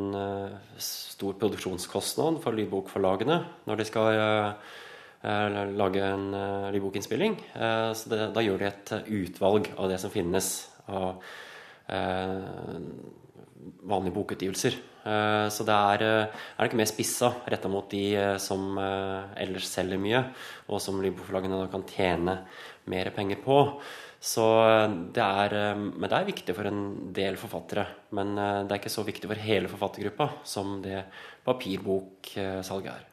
stor 0.84 1.38
produksjonskostnad 1.42 2.42
for 2.44 2.58
lydbokforlagene 2.58 3.40
når 3.70 3.82
de 3.82 3.88
skal 3.90 4.22
lage 5.28 6.02
en 6.06 6.28
lydbokinnspilling. 6.72 7.34
så 7.58 8.10
det, 8.12 8.20
da 8.36 8.44
gjør 8.46 8.62
de 8.62 8.68
et 8.68 8.92
utvalg 9.18 9.72
av 9.74 9.90
det 9.90 9.98
som 10.00 10.14
finnes 10.14 10.50
av 10.94 11.18
vanlige 13.88 14.16
bokutgivelser. 14.16 14.78
Eh, 15.08 15.48
så 15.54 15.66
det 15.68 15.76
er, 15.76 16.04
eh, 16.04 16.42
er 16.58 16.68
ikke 16.68 16.80
mer 16.80 16.90
spissa 16.90 17.32
retta 17.48 17.70
mot 17.72 17.88
de 17.90 18.16
eh, 18.16 18.38
som 18.42 18.78
ellers 18.80 19.70
selger 19.70 20.02
mye, 20.02 20.24
og 20.68 20.82
som 20.84 21.00
lydbokforlagene 21.02 21.70
kan 21.72 21.86
tjene 21.88 22.40
mer 22.92 23.12
penger 23.16 23.40
på. 23.44 23.60
Så 24.20 24.44
det 25.14 25.22
er, 25.22 25.76
men 25.78 26.10
det 26.10 26.16
er 26.18 26.26
viktig 26.26 26.56
for 26.58 26.66
en 26.66 27.14
del 27.14 27.36
forfattere. 27.38 27.86
Men 28.18 28.34
det 28.34 28.74
er 28.74 28.80
ikke 28.80 28.90
så 28.90 29.06
viktig 29.06 29.30
for 29.30 29.38
hele 29.38 29.70
forfattergruppa 29.70 30.42
som 30.44 30.80
det 30.82 31.04
papirboksalget 31.46 32.90
er. 32.96 33.06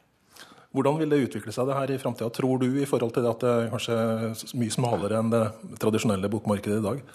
Hvordan 0.73 0.97
vil 0.97 1.13
det 1.13 1.21
utvikle 1.27 1.53
seg 1.53 1.69
det 1.69 1.77
her 1.77 1.93
i 1.93 1.99
framtida, 2.01 2.31
tror 2.33 2.57
du, 2.59 2.67
i 2.81 2.89
forhold 2.89 3.13
til 3.13 3.23
det 3.23 3.31
at 3.31 3.45
det 3.45 3.53
er 3.53 3.69
kanskje 3.75 4.57
mye 4.57 4.73
smalere 4.73 5.21
enn 5.21 5.29
det 5.31 5.43
tradisjonelle 5.79 6.31
bokmarkedet 6.33 6.81
i 6.81 6.87
dag? 6.89 7.05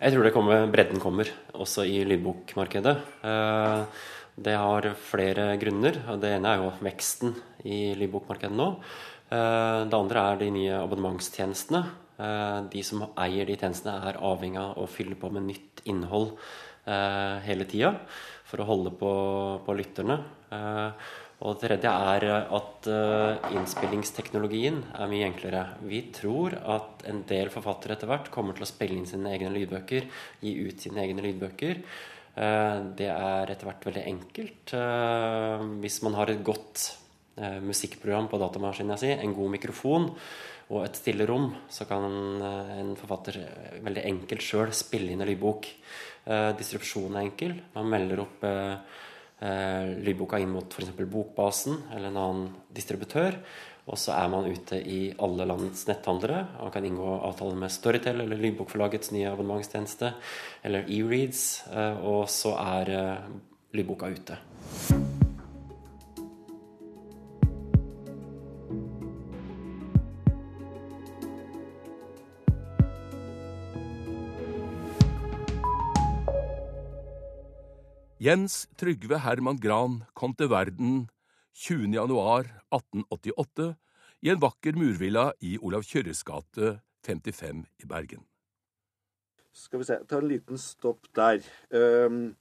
Jeg 0.00 0.14
tror 0.14 0.30
kommer, 0.32 0.62
bredden 0.72 0.96
kommer, 0.96 1.28
også 1.52 1.82
i 1.84 1.98
lydbokmarkedet. 2.08 2.92
Eh, 3.20 3.98
det 4.40 4.54
har 4.56 4.86
flere 4.96 5.58
grunner. 5.60 5.98
Det 6.16 6.30
ene 6.38 6.54
er 6.54 6.62
jo 6.62 6.70
veksten 6.86 7.34
i 7.68 7.92
lydbokmarkedet 8.00 8.56
nå. 8.56 8.70
Eh, 9.28 9.82
det 9.92 9.98
andre 9.98 10.22
er 10.22 10.40
de 10.40 10.48
nye 10.54 10.78
abonnementstjenestene. 10.78 11.82
Eh, 12.16 12.56
de 12.72 12.84
som 12.88 13.04
eier 13.10 13.44
de 13.44 13.58
tjenestene, 13.60 13.98
er 14.08 14.22
avhengig 14.24 14.62
av 14.62 14.80
å 14.80 14.88
fylle 14.88 15.20
på 15.20 15.28
med 15.36 15.50
nytt 15.50 15.84
innhold 15.84 16.32
hele 17.44 17.66
tida 17.68 17.90
for 18.48 18.62
å 18.62 18.66
holde 18.66 18.90
på, 18.98 19.10
på 19.62 19.74
lytterne. 19.78 20.16
Og 21.40 21.56
det 21.56 21.70
tredje 21.70 21.90
er 21.90 22.24
at 22.52 22.88
uh, 22.92 23.50
innspillingsteknologien 23.56 24.82
er 24.92 25.08
mye 25.08 25.24
enklere. 25.24 25.62
Vi 25.88 26.02
tror 26.12 26.58
at 26.58 27.06
en 27.08 27.22
del 27.28 27.48
forfattere 27.52 27.96
etter 27.96 28.10
hvert 28.10 28.28
kommer 28.34 28.56
til 28.56 28.66
å 28.66 28.68
spille 28.68 28.98
inn 28.98 29.08
sine 29.08 29.32
egne 29.32 29.52
lydbøker, 29.54 30.08
gi 30.44 30.52
ut 30.66 30.84
sine 30.84 31.00
egne 31.06 31.24
lydbøker. 31.24 31.80
Uh, 32.36 32.92
det 32.98 33.08
er 33.08 33.54
etter 33.54 33.70
hvert 33.70 33.88
veldig 33.88 34.04
enkelt. 34.12 34.76
Hvis 35.80 36.00
man 36.04 36.20
har 36.20 36.32
et 36.32 36.44
godt 36.44 36.90
musikkprogram 37.40 38.26
på 38.28 38.38
datamaskinen 38.42 39.00
si, 39.00 39.14
en 39.14 39.32
god 39.32 39.54
mikrofon 39.54 40.10
og 40.70 40.82
et 40.84 40.98
stille 40.98 41.24
rom, 41.26 41.48
så 41.72 41.86
kan 41.88 42.04
en 42.44 42.90
forfatter 42.98 43.38
veldig 43.80 44.02
enkelt 44.10 44.44
sjøl 44.44 44.74
spille 44.76 45.14
inn 45.14 45.22
en 45.24 45.30
lydbok. 45.30 45.70
Distribusjonen 46.58 47.16
er 47.16 47.24
enkel. 47.24 47.54
Man 47.74 47.88
melder 47.90 48.22
opp 48.26 48.44
eh, 48.46 48.98
lydboka 49.40 50.36
inn 50.36 50.50
mot 50.52 50.74
f.eks. 50.74 50.90
Bokbasen 51.00 51.78
eller 51.94 52.10
en 52.10 52.18
annen 52.20 52.48
distributør. 52.76 53.38
Og 53.90 53.98
så 53.98 54.14
er 54.14 54.28
man 54.30 54.46
ute 54.46 54.78
i 54.78 55.00
alle 55.18 55.46
landets 55.50 55.86
netthandlere 55.88 56.44
og 56.62 56.70
kan 56.74 56.86
inngå 56.86 57.16
avtaler 57.26 57.58
med 57.58 57.74
Storytel 57.74 58.22
eller 58.22 58.38
Lydbokforlagets 58.38 59.14
nye 59.16 59.30
abonnementstjeneste 59.32 60.12
eller 60.66 60.86
eReads. 60.86 61.44
Eh, 61.72 62.04
og 62.06 62.28
så 62.30 62.54
er 62.60 62.96
eh, 62.96 63.30
lydboka 63.74 64.12
ute. 64.14 64.38
Jens 78.20 78.66
Trygve 78.76 79.16
Herman 79.24 79.56
Gran 79.56 80.02
kom 80.12 80.34
til 80.36 80.50
verden 80.52 81.06
20. 81.56 81.86
januar 81.94 82.50
1888 82.68 83.68
i 84.20 84.28
en 84.28 84.42
vakker 84.42 84.76
murvilla 84.76 85.30
i 85.40 85.54
Olav 85.56 85.86
Kjørres 85.88 86.20
gate 86.28 86.74
55 87.08 87.62
i 87.80 87.88
Bergen. 87.88 88.26
Skal 89.56 89.80
vi 89.80 89.88
se, 89.88 89.96
ta 90.04 90.20
en 90.20 90.28
liten 90.28 90.60
stopp 90.60 91.08
der. 91.16 91.40
Um, 91.72 92.36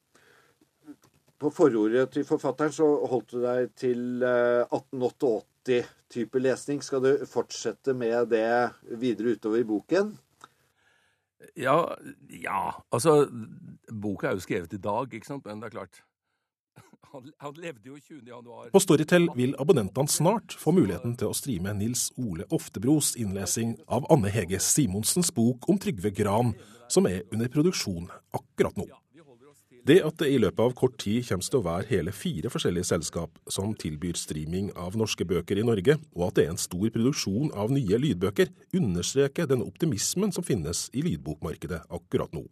på 1.40 1.48
forordet 1.56 2.10
til 2.12 2.28
forfatteren 2.28 2.76
så 2.76 2.90
holdt 3.08 3.38
du 3.38 3.40
deg 3.48 3.72
til 3.80 4.20
uh, 4.20 4.68
1888-type 4.68 6.44
lesning. 6.44 6.84
Skal 6.84 7.08
du 7.08 7.14
fortsette 7.24 7.96
med 7.96 8.34
det 8.36 8.52
videre 9.00 9.40
utover 9.40 9.64
i 9.64 9.70
boken? 9.72 10.12
Ja, 11.55 11.96
ja 12.29 12.62
Altså, 12.91 13.29
boka 13.91 14.29
er 14.29 14.38
jo 14.38 14.43
skrevet 14.43 14.74
i 14.75 14.81
dag, 14.81 15.13
ikke 15.13 15.27
sant, 15.27 15.46
men 15.46 15.62
det 15.62 15.69
er 15.69 15.75
klart 15.77 16.01
han, 17.13 17.29
han 17.39 17.60
levde 17.60 17.88
jo 17.88 17.98
20. 17.98 18.24
januar 18.27 18.72
På 18.74 18.81
Storytel 18.84 19.29
vil 19.38 19.55
abonnentene 19.60 20.12
snart 20.12 20.55
få 20.60 20.74
muligheten 20.75 21.15
til 21.19 21.31
å 21.31 21.38
streame 21.38 21.74
Nils 21.79 22.10
Ole 22.19 22.48
Oftebros 22.55 23.15
innlesing 23.19 23.77
av 23.88 24.08
Anne 24.13 24.31
Hege 24.34 24.60
Simonsens 24.63 25.31
bok 25.36 25.69
om 25.72 25.79
Trygve 25.81 26.12
Gran, 26.15 26.53
som 26.91 27.08
er 27.10 27.24
under 27.34 27.51
produksjon 27.51 28.10
akkurat 28.36 28.77
nå. 28.79 28.89
Det 29.89 30.03
at 30.05 30.19
det 30.22 30.27
i 30.29 30.38
løpet 30.38 30.62
av 30.62 30.74
kort 30.77 31.00
tid 31.01 31.24
kommer 31.25 31.48
til 31.48 31.58
å 31.58 31.65
være 31.65 31.89
hele 31.89 32.12
fire 32.13 32.51
forskjellige 32.53 32.91
selskap 32.91 33.39
som 33.50 33.72
tilbyr 33.74 34.19
streaming 34.19 34.67
av 34.77 34.93
norske 35.00 35.25
bøker 35.25 35.58
i 35.58 35.63
Norge, 35.65 35.96
og 36.13 36.27
at 36.27 36.38
det 36.38 36.46
er 36.46 36.51
en 36.53 36.62
stor 36.62 36.91
produksjon 36.93 37.50
av 37.58 37.74
nye 37.74 37.98
lydbøker, 37.98 38.51
understreker 38.77 39.50
den 39.50 39.65
optimismen 39.65 40.36
som 40.36 40.46
finnes 40.46 40.86
i 40.93 41.01
lydbokmarkedet 41.08 41.88
akkurat 41.89 42.38
nå. 42.38 42.46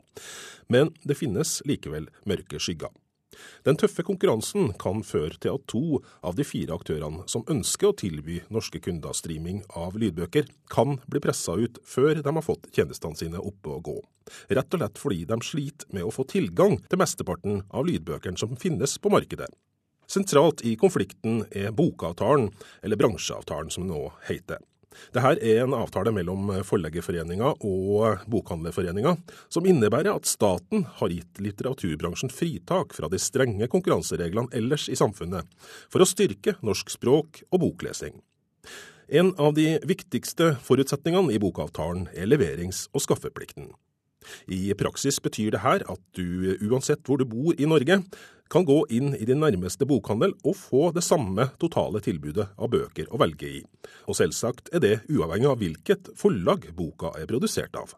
Men 0.74 0.90
det 1.06 1.20
finnes 1.20 1.60
likevel 1.70 2.10
mørke 2.26 2.58
skygger. 2.58 2.90
Den 3.68 3.78
tøffe 3.80 4.06
konkurransen 4.08 4.72
kan 4.82 5.04
føre 5.06 5.38
til 5.38 5.56
at 5.58 5.66
to 5.70 6.02
av 6.26 6.38
de 6.38 6.46
fire 6.48 6.76
aktørene 6.78 7.26
som 7.30 7.46
ønsker 7.52 7.92
å 7.92 7.98
tilby 7.98 8.42
norske 8.54 8.82
kunder 8.84 9.16
streaming 9.18 9.64
av 9.78 9.98
lydbøker, 10.00 10.48
kan 10.72 10.98
bli 11.08 11.22
pressa 11.24 11.58
ut 11.58 11.80
før 11.88 12.22
de 12.22 12.36
har 12.40 12.46
fått 12.46 12.70
tjenestene 12.76 13.20
sine 13.20 13.42
oppe 13.42 13.74
og 13.76 13.84
gå. 13.90 13.98
Rett 14.52 14.74
og 14.74 14.82
slett 14.82 15.02
fordi 15.02 15.24
de 15.30 15.40
sliter 15.46 15.94
med 15.96 16.08
å 16.08 16.14
få 16.14 16.28
tilgang 16.28 16.78
til 16.88 17.02
mesteparten 17.02 17.62
av 17.72 17.88
lydbøkene 17.88 18.40
som 18.40 18.58
finnes 18.60 18.98
på 19.02 19.12
markedet. 19.14 19.50
Sentralt 20.08 20.64
i 20.64 20.78
konflikten 20.80 21.42
er 21.52 21.74
bokavtalen, 21.76 22.50
eller 22.82 23.00
bransjeavtalen 23.00 23.72
som 23.74 23.84
den 23.84 23.92
nå 23.92 24.06
heter. 24.30 24.62
Dette 25.14 25.34
er 25.46 25.62
en 25.64 25.76
avtale 25.78 26.12
mellom 26.16 26.50
Forleggerforeninga 26.66 27.54
og 27.68 28.24
Bokhandlerforeninga, 28.32 29.16
som 29.50 29.68
innebærer 29.68 30.14
at 30.14 30.30
staten 30.30 30.86
har 31.00 31.14
gitt 31.14 31.42
litteraturbransjen 31.44 32.34
fritak 32.34 32.96
fra 32.98 33.10
de 33.12 33.20
strenge 33.22 33.70
konkurransereglene 33.72 34.52
ellers 34.58 34.88
i 34.92 34.98
samfunnet, 35.00 35.48
for 35.92 36.04
å 36.04 36.10
styrke 36.10 36.58
norsk 36.66 36.94
språk 36.94 37.44
og 37.52 37.62
boklesing. 37.66 38.20
En 39.08 39.32
av 39.40 39.54
de 39.56 39.78
viktigste 39.88 40.56
forutsetningene 40.68 41.32
i 41.36 41.40
bokavtalen 41.40 42.10
er 42.12 42.28
leverings- 42.28 42.88
og 42.92 43.06
skaffeplikten. 43.06 43.70
I 44.52 44.74
praksis 44.76 45.22
betyr 45.24 45.54
det 45.56 45.64
her 45.64 45.86
at 45.88 46.02
du, 46.18 46.58
uansett 46.68 47.06
hvor 47.08 47.22
du 47.22 47.24
bor 47.30 47.56
i 47.56 47.70
Norge, 47.70 48.02
kan 48.50 48.66
gå 48.68 48.80
inn 48.94 49.14
i 49.16 49.28
din 49.28 49.42
nærmeste 49.44 49.88
bokhandel 49.90 50.36
og 50.44 50.58
få 50.58 50.90
det 50.96 51.06
samme 51.06 51.50
totale 51.62 52.02
tilbudet 52.04 52.50
av 52.58 52.72
bøker 52.74 53.12
å 53.12 53.22
velge 53.22 53.54
i. 53.60 53.62
Og 54.08 54.18
selvsagt 54.20 54.74
er 54.74 54.84
det 54.84 54.98
uavhengig 55.12 55.52
av 55.52 55.62
hvilket 55.62 56.12
forlag 56.20 56.70
boka 56.78 57.14
er 57.20 57.30
produsert 57.30 57.76
av. 57.80 57.96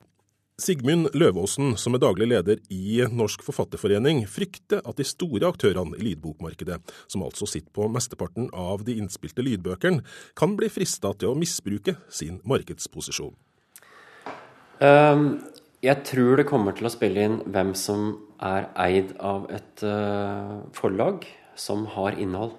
Sigmund 0.59 1.13
Løvaasen, 1.15 1.75
som 1.79 1.95
er 1.95 2.01
daglig 2.03 2.27
leder 2.33 2.59
i 2.73 2.99
Norsk 3.15 3.45
Forfatterforening, 3.47 4.25
frykter 4.27 4.81
at 4.83 4.99
de 4.99 5.05
store 5.07 5.47
aktørene 5.47 5.95
i 5.95 6.03
lydbokmarkedet, 6.09 6.81
som 7.07 7.23
altså 7.23 7.47
sitter 7.47 7.71
på 7.75 7.87
mesteparten 7.91 8.49
av 8.51 8.83
de 8.87 8.97
innspilte 8.99 9.45
lydbøkene, 9.45 10.03
kan 10.35 10.57
bli 10.59 10.67
frista 10.73 11.13
til 11.15 11.31
å 11.31 11.37
misbruke 11.39 11.95
sin 12.11 12.41
markedsposisjon. 12.43 13.31
Um, 14.79 15.39
jeg 15.79 16.03
tror 16.07 16.39
det 16.39 16.47
kommer 16.49 16.75
til 16.75 16.89
å 16.89 16.91
spille 16.91 17.23
inn 17.23 17.37
hvem 17.47 17.71
som 17.77 18.11
er 18.43 18.67
eid 18.83 19.13
av 19.23 19.45
et 19.53 19.83
uh, 19.87 20.59
forlag 20.75 21.23
som 21.59 21.85
har 21.95 22.17
innhold. 22.19 22.57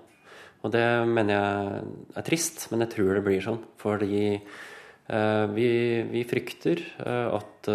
Og 0.61 0.73
det 0.73 0.85
mener 1.09 1.35
jeg 1.35 1.83
er 2.21 2.27
trist, 2.27 2.67
men 2.73 2.85
jeg 2.85 2.93
tror 2.95 3.17
det 3.17 3.25
blir 3.25 3.45
sånn. 3.45 3.61
Fordi 3.81 4.25
uh, 4.37 5.45
vi, 5.53 5.69
vi, 6.09 6.25
frykter 6.29 6.81
uh, 7.05 7.37
at 7.37 7.71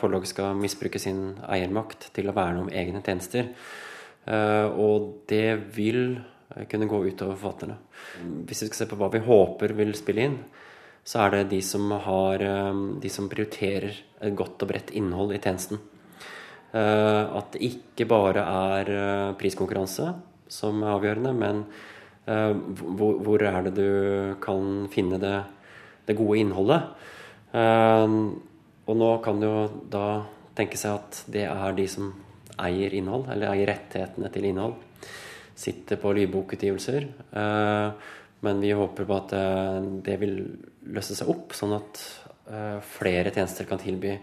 forlaget 0.00 0.32
skal 0.32 0.56
misbruke 0.56 1.00
sin 1.00 1.36
eiermakt 1.44 2.08
til 2.16 2.30
å 2.30 2.36
verne 2.36 2.64
om 2.64 2.72
egne 2.72 3.04
tjenester. 3.04 3.52
og 4.28 5.24
det 5.28 5.56
vil 5.76 6.18
kunne 6.68 6.88
gå 6.88 6.98
utover 7.04 7.36
forfatterne. 7.36 7.76
Hvis 8.48 8.62
vi 8.62 8.68
skal 8.70 8.78
se 8.80 8.86
på 8.88 8.96
hva 9.00 9.10
vi 9.12 9.20
håper 9.24 9.72
vil 9.76 9.92
spille 9.96 10.24
inn, 10.24 10.38
så 11.08 11.24
er 11.24 11.32
det 11.32 11.44
de 11.54 11.60
som, 11.64 11.88
har, 12.04 12.42
eh, 12.44 12.80
de 13.00 13.10
som 13.12 13.28
prioriterer 13.32 13.94
et 14.20 14.34
godt 14.36 14.64
og 14.64 14.72
bredt 14.72 14.92
innhold 14.92 15.32
i 15.32 15.40
tjenesten. 15.40 15.80
Eh, 16.76 17.24
at 17.38 17.54
det 17.54 17.64
ikke 17.64 18.08
bare 18.10 18.44
er 18.44 18.90
eh, 18.92 19.36
priskonkurranse 19.40 20.10
som 20.52 20.82
er 20.82 20.96
avgjørende, 20.96 21.32
men 21.36 21.64
hvor, 22.28 23.40
er 23.40 23.62
det 23.64 23.70
du 23.72 24.34
kan 24.44 24.82
finne 24.92 25.16
det, 25.16 25.36
det 26.04 26.16
gode 26.18 26.42
innholdet. 26.42 26.90
Og 27.56 28.98
nå 29.00 29.08
kan 29.24 29.40
jo 29.40 29.52
da 29.88 30.26
tenke 30.56 30.76
seg 30.76 30.98
at 30.98 31.22
det 31.32 31.46
er 31.48 31.72
de 31.78 31.86
som 31.88 32.10
eier 32.60 32.92
innhold, 32.98 33.30
eller 33.32 33.54
eier 33.54 33.72
rettighetene 33.72 34.28
til 34.34 34.50
innhold. 34.50 34.76
Sitter 35.56 35.96
på 36.02 36.12
lydbokutgivelser. 36.20 37.08
Men 38.40 38.60
vi 38.62 38.72
håper 38.76 39.08
på 39.08 39.16
at 39.16 39.34
eh, 39.34 39.80
det 40.06 40.18
vil 40.20 40.36
løse 40.94 41.16
seg 41.18 41.30
opp, 41.32 41.56
sånn 41.56 41.74
at 41.78 42.02
eh, 42.50 42.78
flere 42.98 43.32
tjenester 43.34 43.66
kan 43.68 43.80
tilby 43.82 44.14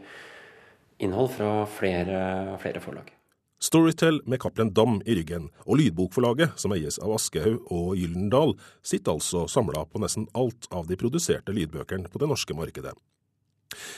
innhold 1.04 1.34
fra 1.36 1.52
flere, 1.68 2.20
flere 2.62 2.82
forlag. 2.84 3.12
Storytel 3.60 4.22
med 4.26 4.40
Cappelen 4.44 4.74
Dam 4.74 5.00
i 5.06 5.16
ryggen, 5.16 5.50
og 5.66 5.80
lydbokforlaget, 5.80 6.56
som 6.60 6.74
eies 6.76 7.00
av 7.02 7.16
Aschehoug 7.16 7.72
og 7.74 7.96
Gyldendal, 7.98 8.54
sitter 8.86 9.16
altså 9.16 9.46
samla 9.52 9.86
på 9.90 10.02
nesten 10.04 10.28
alt 10.38 10.68
av 10.76 10.88
de 10.90 10.98
produserte 11.00 11.56
lydbøkene 11.56 12.12
på 12.12 12.22
det 12.22 12.30
norske 12.30 12.56
markedet. 12.56 12.94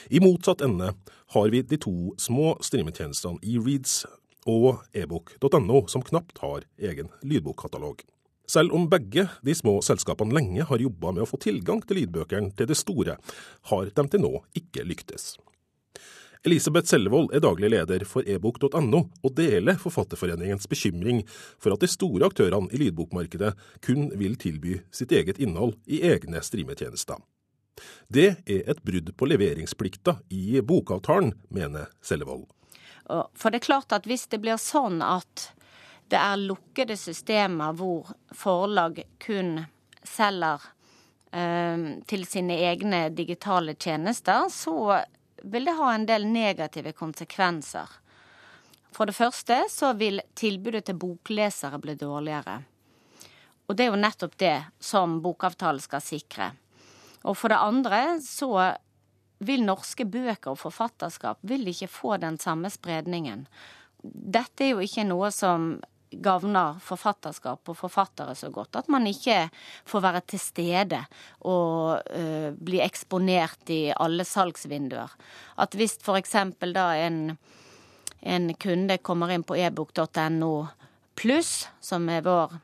I 0.10 0.22
motsatt 0.24 0.64
ende 0.66 0.94
har 1.34 1.50
vi 1.54 1.62
de 1.62 1.78
to 1.84 2.14
små 2.22 2.56
streametjenestene 2.64 3.42
eReads 3.44 4.06
og 4.48 4.86
ebook.no, 4.96 5.82
som 5.92 6.06
knapt 6.06 6.40
har 6.42 6.64
egen 6.80 7.12
lydbokkatalog. 7.22 8.06
Selv 8.48 8.72
om 8.74 8.88
begge 8.90 9.28
de 9.44 9.56
små 9.56 9.82
selskapene 9.84 10.36
lenge 10.38 10.64
har 10.70 10.80
jobba 10.80 11.12
med 11.12 11.26
å 11.26 11.30
få 11.30 11.40
tilgang 11.44 11.82
til 11.84 12.02
lydbøkene 12.02 12.54
til 12.56 12.70
det 12.70 12.80
store, 12.80 13.18
har 13.72 13.92
de 13.92 14.08
til 14.08 14.24
nå 14.24 14.34
ikke 14.56 14.86
lyktes. 14.88 15.36
Elisabeth 16.48 16.88
Sellevold 16.88 17.34
er 17.36 17.42
daglig 17.44 17.74
leder 17.74 18.06
for 18.08 18.24
ebok.no, 18.24 19.02
og 19.26 19.34
deler 19.36 19.80
Forfatterforeningens 19.82 20.70
bekymring 20.72 21.24
for 21.60 21.76
at 21.76 21.84
de 21.84 21.90
store 21.92 22.30
aktørene 22.30 22.72
i 22.72 22.80
lydbokmarkedet 22.86 23.52
kun 23.84 24.12
vil 24.16 24.38
tilby 24.40 24.78
sitt 24.96 25.12
eget 25.12 25.42
innhold 25.44 25.76
i 25.92 26.04
egne 26.08 26.40
streametjenester. 26.46 27.20
Det 28.08 28.30
er 28.48 28.64
et 28.64 28.80
brudd 28.86 29.12
på 29.18 29.28
leveringsplikta 29.28 30.22
i 30.34 30.62
bokavtalen, 30.62 31.34
mener 31.54 31.92
Sellevold. 32.02 32.48
For 33.08 33.52
det 33.52 33.62
er 33.62 33.68
klart 33.68 33.94
at 33.96 34.08
hvis 34.08 34.28
det 34.32 34.40
blir 34.44 34.60
sånn 34.60 35.02
at 35.04 35.50
det 36.08 36.20
er 36.20 36.40
lukkede 36.40 36.98
systemer 37.00 37.76
hvor 37.76 38.12
forlag 38.36 39.02
kun 39.24 39.58
selger 40.08 40.64
eh, 41.32 41.86
til 42.08 42.26
sine 42.26 42.60
egne 42.70 43.08
digitale 43.16 43.76
tjenester, 43.76 44.48
så 44.50 45.02
vil 45.44 45.68
det 45.68 45.78
ha 45.78 45.94
en 45.94 46.08
del 46.08 46.28
negative 46.32 46.94
konsekvenser. 46.98 47.92
For 48.96 49.06
det 49.06 49.18
første 49.18 49.60
så 49.70 49.92
vil 50.00 50.22
tilbudet 50.36 50.88
til 50.88 50.98
boklesere 50.98 51.78
bli 51.82 51.98
dårligere. 52.00 52.62
Og 53.68 53.76
det 53.76 53.86
er 53.86 53.92
jo 53.92 54.00
nettopp 54.00 54.38
det 54.40 54.58
som 54.80 55.20
bokavtalen 55.22 55.84
skal 55.84 56.02
sikre. 56.02 56.52
Og 57.28 57.36
for 57.38 57.52
det 57.52 57.60
andre 57.60 58.02
så 58.24 58.52
vil 59.44 59.66
norske 59.68 60.08
bøker 60.08 60.54
og 60.54 60.62
forfatterskap 60.64 61.44
vil 61.46 61.68
ikke 61.70 61.92
få 61.92 62.16
den 62.22 62.40
samme 62.42 62.72
spredningen. 62.74 63.46
Dette 64.02 64.66
er 64.66 64.74
jo 64.74 64.86
ikke 64.86 65.06
noe 65.06 65.30
som 65.36 65.76
gagner 66.12 66.78
forfatterskap 66.84 67.70
og 67.70 67.78
forfattere 67.78 68.36
så 68.36 68.50
godt. 68.54 68.76
At 68.80 68.90
man 68.92 69.08
ikke 69.10 69.48
får 69.88 70.04
være 70.04 70.24
til 70.28 70.42
stede 70.42 71.02
og 71.48 72.02
uh, 72.12 72.50
bli 72.54 72.82
eksponert 72.84 73.72
i 73.74 73.82
alle 73.96 74.26
salgsvinduer. 74.28 75.14
At 75.58 75.76
hvis 75.76 75.98
f.eks. 76.02 76.36
da 76.74 76.88
en, 77.04 77.38
en 78.22 78.54
kunde 78.56 79.00
kommer 79.04 79.34
inn 79.36 79.44
på 79.48 79.58
ebok.no 79.60 80.54
pluss, 81.18 81.68
som 81.82 82.08
er 82.14 82.24
vår 82.26 82.56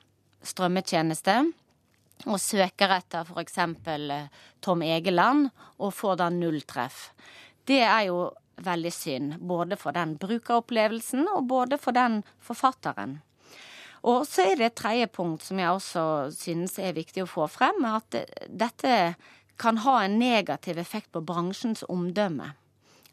strømmetjeneste, 0.46 1.40
og 2.30 2.40
søker 2.40 2.94
etter 3.00 3.28
f.eks. 3.28 3.58
Eh, 3.58 4.30
Tom 4.64 4.84
Egeland, 4.86 5.50
og 5.82 5.94
får 5.96 6.22
da 6.22 6.30
null 6.32 6.62
treff. 6.70 7.10
Det 7.68 7.82
er 7.82 8.08
jo 8.12 8.30
veldig 8.64 8.92
synd, 8.94 9.36
både 9.40 9.78
for 9.80 9.96
den 9.96 10.16
brukeropplevelsen 10.22 11.28
og 11.34 11.48
både 11.50 11.80
for 11.82 11.96
den 11.96 12.22
forfatteren. 12.44 13.22
Og 14.04 14.26
så 14.28 14.50
er 14.50 14.58
det 14.60 14.68
et 14.68 14.80
tredje 14.80 15.08
punkt 15.16 15.46
som 15.46 15.60
jeg 15.62 15.72
også 15.72 16.06
synes 16.36 16.76
er 16.82 16.96
viktig 16.96 17.24
å 17.24 17.30
få 17.30 17.48
frem, 17.52 17.86
at 17.88 18.18
dette 18.50 19.14
kan 19.62 19.80
ha 19.86 20.00
en 20.04 20.18
negativ 20.20 20.80
effekt 20.82 21.12
på 21.14 21.22
bransjens 21.24 21.86
omdømme. 21.88 22.52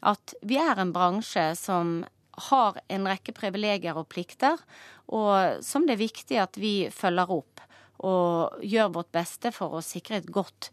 At 0.01 0.33
vi 0.41 0.57
er 0.59 0.81
en 0.81 0.91
bransje 0.91 1.51
som 1.55 2.01
har 2.49 2.79
en 2.91 3.07
rekke 3.07 3.33
privilegier 3.37 3.97
og 3.99 4.09
plikter, 4.11 4.59
og 5.11 5.63
som 5.63 5.85
det 5.87 5.95
er 5.95 6.05
viktig 6.05 6.39
at 6.41 6.59
vi 6.59 6.75
følger 6.93 7.31
opp 7.37 7.63
og 8.01 8.63
gjør 8.65 8.95
vårt 8.95 9.11
beste 9.13 9.51
for 9.53 9.77
å 9.77 9.83
sikre 9.85 10.21
et 10.21 10.31
godt 10.33 10.71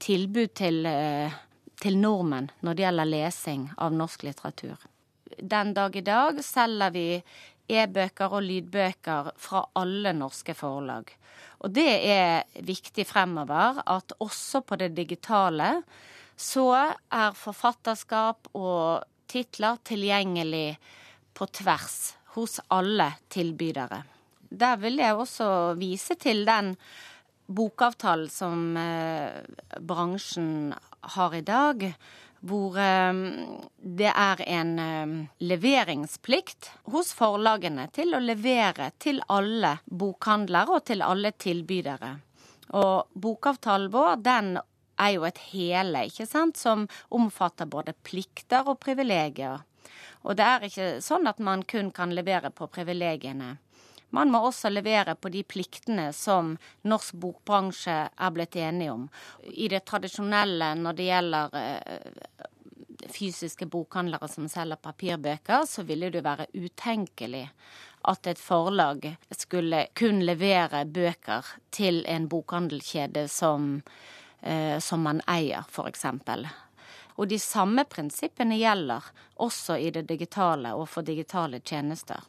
tilbud 0.00 0.54
til, 0.54 0.86
eh, 0.86 1.32
til 1.82 1.98
nordmenn 1.98 2.50
når 2.62 2.76
det 2.76 2.84
gjelder 2.86 3.10
lesing 3.10 3.68
av 3.76 3.92
norsk 3.92 4.22
litteratur. 4.28 4.78
Den 5.38 5.74
dag 5.74 5.96
i 5.96 6.04
dag 6.04 6.38
selger 6.44 6.90
vi 6.94 7.22
e-bøker 7.70 8.36
og 8.36 8.44
lydbøker 8.46 9.32
fra 9.40 9.64
alle 9.78 10.12
norske 10.16 10.54
forlag. 10.56 11.10
Og 11.60 11.74
det 11.76 11.90
er 12.08 12.62
viktig 12.66 13.04
fremover 13.08 13.82
at 13.84 14.14
også 14.18 14.62
på 14.66 14.78
det 14.80 14.92
digitale 14.96 15.74
så 16.40 16.66
er 16.72 17.36
forfatterskap 17.36 18.48
og 18.56 19.04
titler 19.30 19.76
tilgjengelig 19.84 20.78
på 21.36 21.46
tvers 21.60 21.98
hos 22.34 22.58
alle 22.72 23.10
tilbydere. 23.30 24.02
Der 24.50 24.80
vil 24.80 24.98
jeg 24.98 25.14
også 25.14 25.76
vise 25.78 26.16
til 26.18 26.42
den 26.48 26.72
bokavtalen 27.50 28.30
som 28.30 28.76
eh, 28.78 29.42
bransjen 29.78 30.72
har 31.16 31.34
i 31.34 31.44
dag, 31.46 31.86
hvor 32.40 32.78
eh, 32.80 33.12
det 34.00 34.10
er 34.10 34.42
en 34.46 34.72
eh, 34.78 35.14
leveringsplikt 35.44 36.70
hos 36.94 37.12
forlagene 37.16 37.88
til 37.94 38.16
å 38.16 38.22
levere 38.24 38.90
til 38.98 39.20
alle 39.28 39.76
bokhandlere 39.84 40.78
og 40.78 40.86
til 40.90 41.04
alle 41.04 41.32
tilbydere. 41.36 42.14
Og 42.80 43.10
bokavtalen 43.18 43.90
vår, 43.92 44.20
den 44.24 44.54
er 45.00 45.14
jo 45.16 45.24
et 45.26 45.40
hele, 45.50 46.04
ikke 46.08 46.28
sant, 46.28 46.60
som 46.60 46.86
omfatter 47.08 47.68
både 47.70 47.96
plikter 48.06 48.68
og 48.68 48.78
privilegier. 48.84 49.64
Og 50.28 50.36
det 50.36 50.46
er 50.46 50.66
ikke 50.66 50.88
sånn 51.04 51.26
at 51.30 51.40
man 51.40 51.64
kun 51.64 51.90
kan 51.96 52.12
levere 52.14 52.52
på 52.52 52.68
privilegiene. 52.72 53.56
Man 54.10 54.30
må 54.30 54.40
også 54.46 54.70
levere 54.72 55.14
på 55.14 55.30
de 55.30 55.42
pliktene 55.46 56.10
som 56.16 56.56
norsk 56.82 57.18
bokbransje 57.22 57.98
er 58.10 58.32
blitt 58.34 58.56
enige 58.58 58.94
om. 58.94 59.04
I 59.54 59.68
det 59.70 59.84
tradisjonelle 59.86 60.72
når 60.80 60.98
det 60.98 61.06
gjelder 61.10 61.60
eh, 61.60 62.48
fysiske 63.10 63.66
bokhandlere 63.70 64.28
som 64.28 64.48
selger 64.48 64.76
papirbøker, 64.82 65.66
så 65.66 65.84
ville 65.86 66.10
det 66.10 66.24
være 66.26 66.48
utenkelig 66.54 67.46
at 68.10 68.26
et 68.26 68.40
forlag 68.40 69.06
skulle 69.36 69.86
kun 69.94 70.22
levere 70.24 70.84
bøker 70.88 71.46
til 71.70 72.02
en 72.08 72.28
bokhandelkjede 72.28 73.26
som, 73.28 73.82
eh, 74.40 74.78
som 74.78 75.02
man 75.04 75.22
eier, 75.28 75.64
f.eks. 75.68 76.06
Og 77.20 77.28
de 77.28 77.38
samme 77.38 77.84
prinsippene 77.84 78.56
gjelder 78.56 79.04
også 79.36 79.76
i 79.76 79.90
det 79.92 80.06
digitale 80.08 80.72
og 80.74 80.88
for 80.88 81.04
digitale 81.04 81.60
tjenester. 81.60 82.24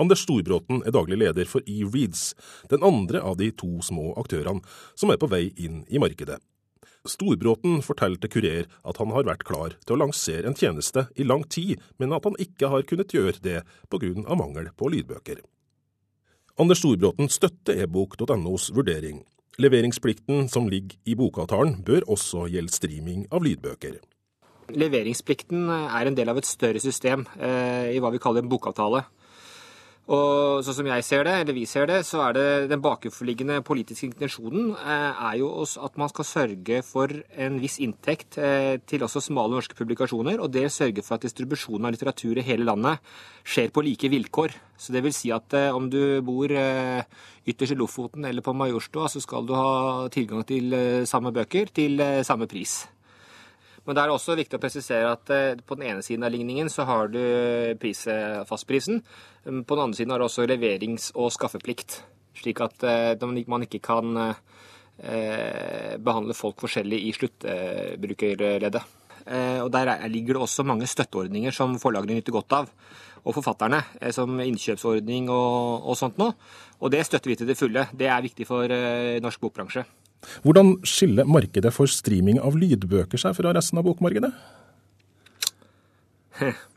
Anders 0.00 0.24
Storbråten 0.24 0.82
er 0.82 0.94
daglig 0.94 1.20
leder 1.20 1.46
for 1.46 1.62
eReads, 1.70 2.32
den 2.70 2.82
andre 2.82 3.20
av 3.22 3.38
de 3.38 3.52
to 3.54 3.78
små 3.84 4.10
aktørene 4.18 4.64
som 4.98 5.12
er 5.14 5.20
på 5.22 5.30
vei 5.30 5.46
inn 5.54 5.84
i 5.86 6.02
markedet. 6.02 6.40
Storbråten 7.04 7.82
forteller 7.84 8.16
til 8.22 8.32
Kurer 8.32 8.68
at 8.88 8.98
han 8.98 9.12
har 9.12 9.26
vært 9.28 9.44
klar 9.44 9.74
til 9.84 9.94
å 9.94 10.00
lansere 10.00 10.48
en 10.48 10.56
tjeneste 10.56 11.04
i 11.20 11.26
lang 11.26 11.44
tid, 11.44 11.82
men 12.00 12.14
at 12.16 12.24
han 12.24 12.38
ikke 12.40 12.70
har 12.72 12.86
kunnet 12.88 13.12
gjøre 13.12 13.42
det 13.44 13.60
pga. 13.92 14.34
mangel 14.34 14.72
på 14.74 14.88
lydbøker. 14.88 15.44
Anders 16.58 16.80
Storbråten 16.80 17.28
støtter 17.28 17.82
ebok.nos 17.84 18.70
vurdering. 18.72 19.22
Leveringsplikten 19.58 20.48
som 20.48 20.66
ligger 20.68 20.98
i 21.04 21.14
bokavtalen, 21.14 21.84
bør 21.84 22.08
også 22.10 22.48
gjelde 22.50 22.72
streaming 22.72 23.26
av 23.30 23.44
lydbøker. 23.44 24.00
Leveringsplikten 24.74 25.68
er 25.68 26.08
en 26.08 26.16
del 26.16 26.30
av 26.32 26.40
et 26.40 26.48
større 26.48 26.80
system 26.80 27.26
eh, 27.36 27.92
i 27.94 28.00
hva 28.00 28.10
vi 28.14 28.22
kaller 28.22 28.42
en 28.42 28.50
bokavtale. 28.50 29.04
Og 30.04 30.60
sånn 30.60 30.76
som 30.76 30.88
jeg 30.90 31.04
ser 31.06 31.22
det, 31.24 31.32
eller 31.40 31.56
vi 31.56 31.62
ser 31.64 31.86
det, 31.88 32.02
så 32.04 32.18
er 32.26 32.34
det 32.36 32.48
den 32.68 32.82
bakenforliggende 32.84 33.62
politiske 33.64 34.10
intensjonen 34.10 34.74
eh, 34.76 35.22
er 35.30 35.38
jo 35.40 35.48
at 35.64 35.96
man 35.96 36.10
skal 36.12 36.28
sørge 36.28 36.82
for 36.84 37.08
en 37.40 37.56
viss 37.62 37.78
inntekt 37.80 38.36
eh, 38.36 38.76
til 38.84 39.06
også 39.06 39.22
smale 39.24 39.56
norske 39.56 39.78
publikasjoner, 39.78 40.42
og 40.44 40.52
det 40.52 40.66
sørge 40.74 41.00
for 41.00 41.16
at 41.16 41.24
distribusjonen 41.24 41.88
av 41.88 41.96
litteratur 41.96 42.36
i 42.36 42.44
hele 42.44 42.68
landet 42.68 43.00
skjer 43.48 43.72
på 43.72 43.86
like 43.86 44.12
vilkår. 44.12 44.52
Så 44.76 44.92
det 44.92 45.06
vil 45.06 45.16
si 45.16 45.32
at 45.32 45.56
eh, 45.56 45.72
om 45.72 45.88
du 45.88 46.20
bor 46.26 46.52
ytterst 46.52 47.72
i 47.72 47.80
Lofoten 47.80 48.28
eller 48.28 48.44
på 48.44 48.52
Majorstua, 48.52 49.08
så 49.08 49.24
skal 49.24 49.48
du 49.48 49.56
ha 49.56 50.10
tilgang 50.12 50.44
til 50.44 50.76
samme 51.08 51.32
bøker 51.32 51.72
til 51.72 52.04
samme 52.28 52.48
pris. 52.50 52.82
Men 53.84 53.96
det 53.96 54.02
er 54.02 54.12
også 54.14 54.36
viktig 54.38 54.56
å 54.56 54.62
presisere 54.62 55.12
at 55.12 55.30
eh, 55.34 55.60
på 55.60 55.76
den 55.76 55.90
ene 55.90 56.04
siden 56.04 56.24
av 56.24 56.32
ligningen 56.32 56.70
så 56.72 56.86
har 56.88 57.10
du 57.12 57.20
pris, 57.80 58.06
fastprisen. 58.48 59.02
Mm, 59.44 59.62
på 59.68 59.76
den 59.76 59.84
andre 59.84 59.98
siden 59.98 60.14
har 60.14 60.22
du 60.22 60.26
også 60.28 60.46
leverings- 60.48 61.10
og 61.12 61.32
skaffeplikt. 61.34 62.00
Slik 62.40 62.62
at 62.64 62.84
eh, 62.88 63.44
man 63.50 63.66
ikke 63.66 63.82
kan 63.84 64.16
eh, 64.24 65.96
behandle 66.00 66.36
folk 66.36 66.64
forskjellig 66.64 67.00
i 67.04 67.14
sluttbrukerleddet. 67.16 69.00
Og 69.24 69.70
Der 69.72 69.88
ligger 70.12 70.36
det 70.36 70.42
også 70.44 70.66
mange 70.68 70.84
støtteordninger 70.84 71.54
som 71.56 71.78
forlagene 71.80 72.18
nyter 72.18 72.34
godt 72.36 72.52
av. 72.52 72.68
Og 73.24 73.32
forfatterne, 73.32 73.80
som 74.12 74.36
innkjøpsordning 74.36 75.30
og, 75.32 75.88
og 75.88 75.96
sånt 75.96 76.20
noe. 76.20 76.36
Og 76.84 76.92
det 76.92 77.00
støtter 77.08 77.32
vi 77.32 77.38
til 77.40 77.48
det 77.48 77.56
fulle. 77.56 77.86
Det 77.96 78.10
er 78.12 78.20
viktig 78.20 78.44
for 78.44 78.68
norsk 79.24 79.40
bokbransje. 79.40 79.86
Hvordan 80.44 80.76
skiller 80.88 81.28
markedet 81.28 81.72
for 81.74 81.90
streaming 81.90 82.40
av 82.42 82.58
lydbøker 82.58 83.20
seg 83.20 83.36
fra 83.38 83.54
resten 83.56 83.80
av 83.80 83.86
bokmarkedet? 83.88 84.32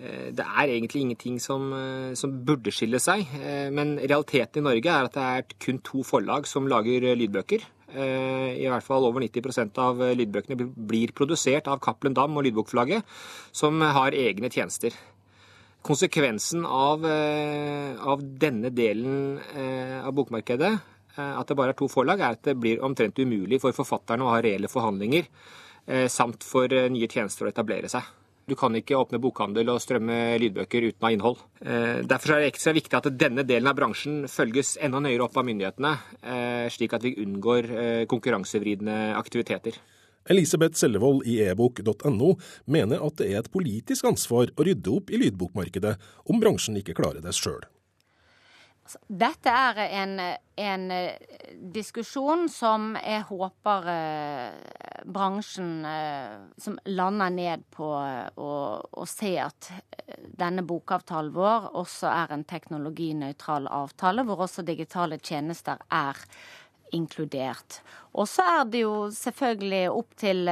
Det 0.00 0.40
er 0.40 0.70
egentlig 0.70 1.02
ingenting 1.02 1.36
som, 1.42 1.72
eh, 1.76 2.14
som, 2.16 2.32
burde 2.46 2.72
skille 2.72 2.96
seg. 3.02 3.26
Eh, 3.36 3.68
men 3.74 3.98
realiteten 3.98 4.62
i 4.62 4.64
Norge 4.64 4.88
er 4.88 5.08
at 5.08 5.16
det 5.16 5.26
er 5.26 5.58
kun 5.60 5.80
to 5.84 6.00
forlag 6.06 6.46
som 6.48 6.68
lager 6.70 7.04
lydbøker. 7.20 7.66
Eh, 7.92 8.64
I 8.64 8.68
hvert 8.70 8.86
fall 8.86 9.04
over 9.04 9.20
90% 9.20 9.76
av 9.82 10.00
lydbøkene 10.16 10.56
blir 10.56 11.12
produsert 11.12 11.68
av 11.68 11.82
Cappelen 11.84 12.14
Dam 12.16 12.36
og 12.36 12.46
Lydbokforlaget, 12.46 13.04
som 13.52 13.80
har 13.80 14.16
egne 14.16 14.48
tjenester. 14.48 14.96
Konsekvensen 15.82 16.64
av, 16.64 17.04
av 17.04 18.20
denne 18.20 18.68
delen 18.68 19.38
av 20.04 20.12
bokmarkedet 20.12 20.74
Eh, 20.76 20.99
at 21.38 21.50
det 21.50 21.56
bare 21.58 21.74
er 21.74 21.78
to 21.78 21.88
forlag, 21.90 22.20
er 22.20 22.38
at 22.38 22.46
det 22.46 22.56
blir 22.60 22.82
omtrent 22.84 23.18
umulig 23.18 23.60
for 23.62 23.76
forfatterne 23.76 24.26
å 24.26 24.32
ha 24.34 24.40
reelle 24.44 24.70
forhandlinger, 24.70 25.28
eh, 25.86 26.06
samt 26.08 26.46
for 26.46 26.72
eh, 26.72 26.88
nye 26.92 27.08
tjenester 27.10 27.46
å 27.46 27.52
etablere 27.52 27.90
seg. 27.92 28.08
Du 28.50 28.56
kan 28.58 28.74
ikke 28.74 28.98
åpne 28.98 29.20
bokhandel 29.22 29.68
og 29.70 29.78
strømme 29.78 30.16
lydbøker 30.42 30.88
uten 30.88 31.06
av 31.06 31.12
innhold. 31.14 31.42
Derfor 32.10 32.32
er 32.34 32.40
det 32.42 32.48
ekstra 32.50 32.72
viktig 32.74 32.96
at 32.98 33.06
denne 33.14 33.44
delen 33.46 33.68
av 33.70 33.76
bransjen 33.78 34.24
følges 34.26 34.72
enda 34.82 34.98
nøyere 34.98 35.28
opp 35.28 35.38
av 35.38 35.46
myndighetene, 35.46 35.92
slik 36.74 36.96
at 36.96 37.06
vi 37.06 37.12
unngår 37.22 37.70
konkurransevridende 38.10 38.96
aktiviteter. 39.20 39.78
Elisabeth 40.30 40.76
Sellevold 40.76 41.26
i 41.26 41.38
ebok.no 41.46 42.34
mener 42.66 43.06
at 43.06 43.20
det 43.20 43.30
er 43.30 43.40
et 43.40 43.52
politisk 43.52 44.10
ansvar 44.10 44.52
å 44.54 44.66
rydde 44.66 44.92
opp 44.92 45.10
i 45.10 45.20
lydbokmarkedet 45.22 45.94
om 46.26 46.42
bransjen 46.42 46.80
ikke 46.80 46.96
klarer 46.98 47.22
det 47.24 47.36
sjøl. 47.36 47.62
Dette 49.06 49.52
er 49.52 49.78
en, 49.86 50.14
en 50.56 50.84
eh, 50.94 51.16
diskusjon 51.74 52.48
som 52.52 52.94
jeg 52.98 53.24
håper 53.28 53.88
eh, 53.92 55.02
bransjen 55.10 55.84
eh, 55.86 56.38
som 56.60 56.78
lander 56.90 57.34
ned 57.34 57.66
på 57.74 57.88
å 57.90 59.06
se 59.08 59.34
at 59.42 59.70
denne 60.40 60.64
bokavtalen 60.66 61.34
vår 61.34 61.70
også 61.80 62.08
er 62.12 62.34
en 62.34 62.46
teknologinøytral 62.48 63.68
avtale, 63.70 64.24
hvor 64.26 64.46
også 64.46 64.64
digitale 64.66 65.18
tjenester 65.18 65.80
er 65.88 66.18
inkludert. 66.96 67.80
Og 68.18 68.26
så 68.28 68.46
er 68.60 68.64
det 68.70 68.82
jo 68.82 68.94
selvfølgelig 69.14 69.84
opp 69.94 70.16
til 70.18 70.50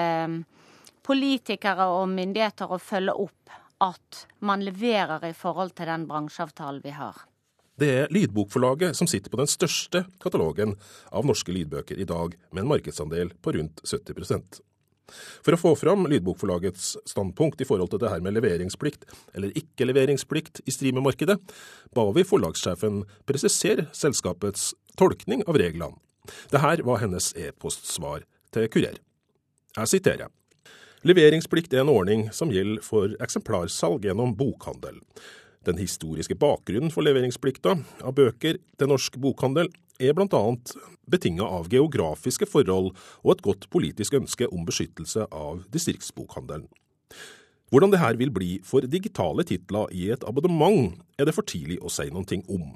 politikere 1.08 1.88
og 1.96 2.10
myndigheter 2.12 2.70
å 2.70 2.78
følge 2.78 3.16
opp 3.26 3.58
at 3.82 4.26
man 4.44 4.62
leverer 4.64 5.24
i 5.28 5.34
forhold 5.36 5.74
til 5.78 5.90
den 5.90 6.06
bransjeavtalen 6.10 6.82
vi 6.84 6.94
har. 6.94 7.24
Det 7.78 7.88
er 7.94 8.08
Lydbokforlaget 8.10 8.96
som 8.98 9.06
sitter 9.06 9.30
på 9.30 9.38
den 9.38 9.50
største 9.50 10.02
katalogen 10.18 10.74
av 11.14 11.26
norske 11.28 11.52
lydbøker 11.54 12.00
i 12.02 12.06
dag, 12.08 12.34
med 12.50 12.64
en 12.64 12.72
markedsandel 12.72 13.30
på 13.38 13.54
rundt 13.54 13.84
70% 13.86 14.58
For 15.46 15.54
å 15.54 15.60
få 15.60 15.72
fram 15.78 16.08
Lydbokforlagets 16.10 16.96
standpunkt 17.06 17.62
i 17.62 17.68
forhold 17.68 17.92
til 17.92 18.02
det 18.02 18.10
her 18.10 18.24
med 18.24 18.34
leveringsplikt 18.34 19.06
eller 19.38 19.54
ikke-leveringsplikt 19.56 20.64
i 20.66 20.74
streamermarkedet, 20.74 21.38
ba 21.94 22.06
vi 22.16 22.26
forlagssjefen 22.26 23.04
presisere 23.30 23.86
selskapets 23.94 24.72
tolkning 24.98 25.46
av 25.46 25.60
reglene. 25.62 25.94
Dette 26.50 26.82
var 26.84 27.00
hennes 27.00 27.30
e-postsvar 27.38 28.26
til 28.52 28.68
Kurer. 28.74 28.98
Jeg 29.78 29.94
siterer. 29.94 30.34
Leveringsplikt 31.06 31.72
er 31.72 31.86
en 31.86 31.94
ordning 31.94 32.26
som 32.34 32.50
gjelder 32.50 32.82
for 32.82 33.14
eksemplarsalg 33.22 34.02
gjennom 34.04 34.34
bokhandel. 34.36 34.98
Den 35.66 35.78
historiske 35.80 36.36
bakgrunnen 36.38 36.92
for 36.94 37.06
leveringsplikta 37.06 37.74
av 38.04 38.14
bøker 38.16 38.60
til 38.78 38.90
norsk 38.90 39.18
bokhandel 39.20 39.70
er 39.98 40.14
bl.a. 40.14 40.42
betinga 41.10 41.46
av 41.46 41.68
geografiske 41.72 42.46
forhold 42.46 42.92
og 42.94 43.32
et 43.34 43.44
godt 43.44 43.66
politisk 43.72 44.14
ønske 44.20 44.46
om 44.54 44.66
beskyttelse 44.68 45.26
av 45.34 45.64
distriktsbokhandelen. 45.74 46.68
Hvordan 47.68 47.92
det 47.92 48.00
her 48.00 48.16
vil 48.16 48.30
bli 48.32 48.52
for 48.64 48.86
digitale 48.86 49.44
titler 49.44 49.90
i 49.92 50.06
et 50.14 50.22
abonnement, 50.24 50.94
er 51.18 51.28
det 51.28 51.34
for 51.36 51.44
tidlig 51.44 51.80
å 51.84 51.90
si 51.92 52.06
noen 52.08 52.28
ting 52.28 52.46
om. 52.48 52.70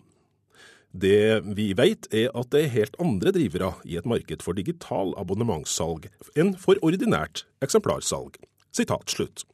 Det 0.93 1.41
vi 1.57 1.71
vet, 1.73 2.05
er 2.13 2.29
at 2.37 2.51
det 2.53 2.67
er 2.67 2.75
helt 2.75 2.99
andre 3.01 3.33
drivere 3.33 3.71
i 3.89 3.97
et 3.97 4.09
marked 4.09 4.45
for 4.45 4.53
digital 4.53 5.15
abonnementssalg 5.17 6.11
enn 6.37 6.53
for 6.61 6.77
ordinært 6.85 7.47
eksemplarsalg. 7.65 8.37
Sitat 8.77 9.09
slutt. 9.09 9.47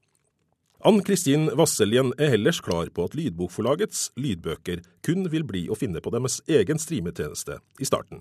Ann 0.87 1.01
Kristin 1.03 1.49
Vasseljen 1.59 2.12
er 2.23 2.37
ellers 2.37 2.61
klar 2.62 2.87
på 2.95 3.09
at 3.09 3.14
Lydbokforlagets 3.19 4.12
lydbøker 4.14 4.85
kun 5.03 5.25
vil 5.33 5.43
bli 5.43 5.64
å 5.67 5.75
finne 5.75 5.99
på 5.99 6.12
deres 6.14 6.37
egen 6.47 6.79
streametjeneste 6.79 7.57
i 7.83 7.88
starten. 7.88 8.21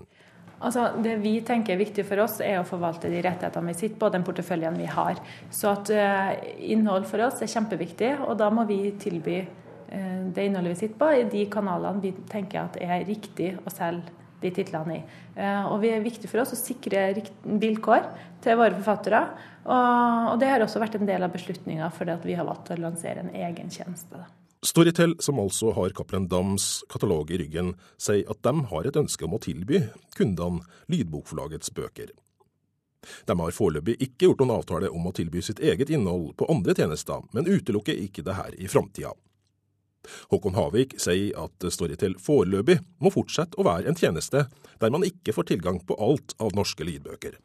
Altså, 0.58 0.88
det 0.98 1.20
vi 1.22 1.36
tenker 1.46 1.76
er 1.76 1.78
viktig 1.84 2.02
for 2.08 2.18
oss, 2.24 2.40
er 2.42 2.58
å 2.58 2.66
forvalte 2.66 3.12
de 3.12 3.20
rettighetene 3.22 3.70
vi 3.70 3.78
sitter 3.78 4.00
på, 4.00 4.10
den 4.10 4.26
porteføljen 4.26 4.80
vi 4.82 4.90
har. 4.90 5.20
Så 5.54 5.70
at 5.70 5.92
uh, 5.94 6.34
innhold 6.58 7.06
for 7.06 7.22
oss 7.28 7.38
er 7.46 7.52
kjempeviktig, 7.52 8.16
og 8.26 8.34
da 8.42 8.50
må 8.50 8.66
vi 8.66 8.80
tilby 8.98 9.38
uh, 9.44 10.26
det 10.34 10.48
innholdet 10.48 10.74
vi 10.74 10.80
sitter 10.80 10.98
på, 10.98 11.12
i 11.14 11.28
de 11.30 11.46
kanalene 11.54 12.02
vi 12.02 12.10
tenker 12.26 12.64
at 12.64 12.80
er 12.82 13.06
riktig 13.06 13.52
å 13.62 13.70
selge 13.70 14.10
de 14.42 14.52
titlene 14.54 14.96
i. 14.98 15.04
Uh, 15.36 15.72
og 15.72 15.82
det 15.82 15.92
er 15.94 16.04
viktig 16.04 16.30
for 16.30 16.42
oss 16.42 16.54
å 16.54 16.58
sikre 16.58 17.10
vilkår 17.44 18.10
til 18.44 18.58
våre 18.58 18.76
forfattere. 18.78 19.22
Og, 19.68 20.34
det 20.40 20.48
har 20.48 20.64
også 20.64 20.80
vært 20.80 20.96
en 20.96 21.08
del 21.08 21.24
av 21.26 21.32
beslutninga 21.34 21.90
fordi 21.94 22.14
at 22.14 22.26
vi 22.26 22.36
har 22.38 22.46
valgt 22.48 22.70
å 22.72 22.78
lansere 22.80 23.24
en 23.24 23.34
egen 23.36 23.72
tjeneste. 23.72 24.22
Storytel, 24.64 25.14
som 25.22 25.38
altså 25.38 25.70
har 25.76 25.92
Cappelen 25.94 26.26
Dams 26.26 26.80
katalog 26.90 27.30
i 27.30 27.38
ryggen, 27.38 27.76
sier 28.00 28.26
at 28.32 28.40
de 28.42 28.64
har 28.72 28.88
et 28.88 28.96
ønske 28.98 29.26
om 29.26 29.36
å 29.36 29.42
tilby 29.42 29.84
kundene 30.18 30.64
Lydbokforlagets 30.90 31.70
bøker. 31.76 32.10
De 33.28 33.36
har 33.38 33.54
foreløpig 33.54 33.94
ikke 34.02 34.26
gjort 34.26 34.42
noen 34.42 34.56
avtale 34.56 34.90
om 34.90 35.06
å 35.06 35.14
tilby 35.14 35.44
sitt 35.44 35.62
eget 35.62 35.92
innhold 35.94 36.32
på 36.40 36.48
andre 36.50 36.74
tjenester, 36.74 37.22
men 37.32 37.46
utelukker 37.46 38.02
ikke 38.02 38.24
det 38.26 38.34
her 38.40 38.56
i 38.58 38.66
framtida. 38.70 39.14
Håkon 40.32 40.56
Havik 40.58 40.96
sier 41.00 41.36
at 41.40 41.68
Storytel 41.72 42.16
foreløpig 42.22 42.78
må 43.02 43.12
fortsette 43.14 43.58
å 43.58 43.66
være 43.66 43.90
en 43.90 43.98
tjeneste 43.98 44.46
der 44.78 44.92
man 44.94 45.06
ikke 45.06 45.34
får 45.34 45.48
tilgang 45.50 45.80
på 45.86 45.96
alt 45.98 46.34
av 46.42 46.54
norske 46.56 46.86
lydbøker. 46.86 47.36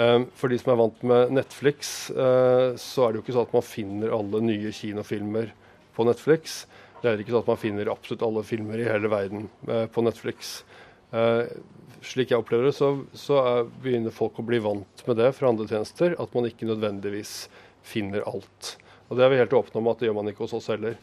Ehm, 0.00 0.28
for 0.34 0.48
de 0.48 0.58
som 0.60 0.72
er 0.72 0.80
vant 0.80 1.02
med 1.10 1.34
Netflix, 1.36 2.10
eh, 2.10 2.76
så 2.80 3.04
er 3.04 3.12
det 3.12 3.20
jo 3.20 3.24
ikke 3.26 3.36
sånn 3.36 3.48
at 3.48 3.56
man 3.58 3.66
finner 3.66 4.14
alle 4.16 4.42
nye 4.44 4.72
kinofilmer 4.72 5.52
på 5.96 6.06
Netflix. 6.08 6.62
Det 7.02 7.10
er 7.10 7.20
ikke 7.20 7.34
sånn 7.34 7.44
at 7.44 7.52
man 7.52 7.60
finner 7.60 7.92
absolutt 7.92 8.24
alle 8.26 8.44
filmer 8.46 8.80
i 8.80 8.88
hele 8.88 9.10
verden 9.12 9.48
eh, 9.68 9.86
på 9.92 10.04
Netflix. 10.06 10.62
Eh, 11.12 11.44
slik 12.04 12.32
jeg 12.32 12.40
opplever 12.40 12.68
det, 12.68 12.76
så, 12.78 12.92
så 13.12 13.42
begynner 13.82 14.14
folk 14.14 14.38
å 14.38 14.46
bli 14.46 14.60
vant 14.62 15.06
med 15.06 15.18
det 15.18 15.32
fra 15.36 15.50
andre 15.50 15.68
tjenester, 15.68 16.14
at 16.18 16.34
man 16.36 16.46
ikke 16.48 16.68
nødvendigvis 16.68 17.48
finner 17.86 18.26
alt. 18.28 18.76
Og 19.08 19.16
Det 19.16 19.24
er 19.24 19.32
vi 19.32 19.40
helt 19.40 19.56
åpne 19.56 19.80
om 19.80 19.88
at 19.90 20.00
det 20.00 20.08
gjør 20.08 20.18
man 20.20 20.28
ikke 20.30 20.44
hos 20.44 20.56
oss 20.58 20.68
heller. 20.70 20.98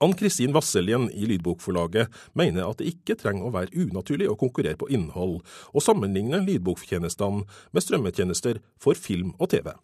Ann 0.00 0.14
Kristin 0.16 0.54
Vasseljen 0.56 1.10
i 1.12 1.26
Lydbokforlaget 1.28 2.08
mener 2.32 2.64
at 2.70 2.80
det 2.80 2.88
ikke 2.94 3.18
trenger 3.20 3.50
å 3.50 3.52
være 3.52 3.84
unaturlig 3.84 4.30
å 4.30 4.38
konkurrere 4.40 4.80
på 4.80 4.88
innhold, 4.88 5.42
og 5.74 5.84
sammenligne 5.84 6.40
lydboktjenestene 6.46 7.44
med 7.44 7.84
strømmetjenester 7.84 8.62
for 8.80 8.96
film 8.96 9.34
og 9.36 9.52
TV. 9.52 9.74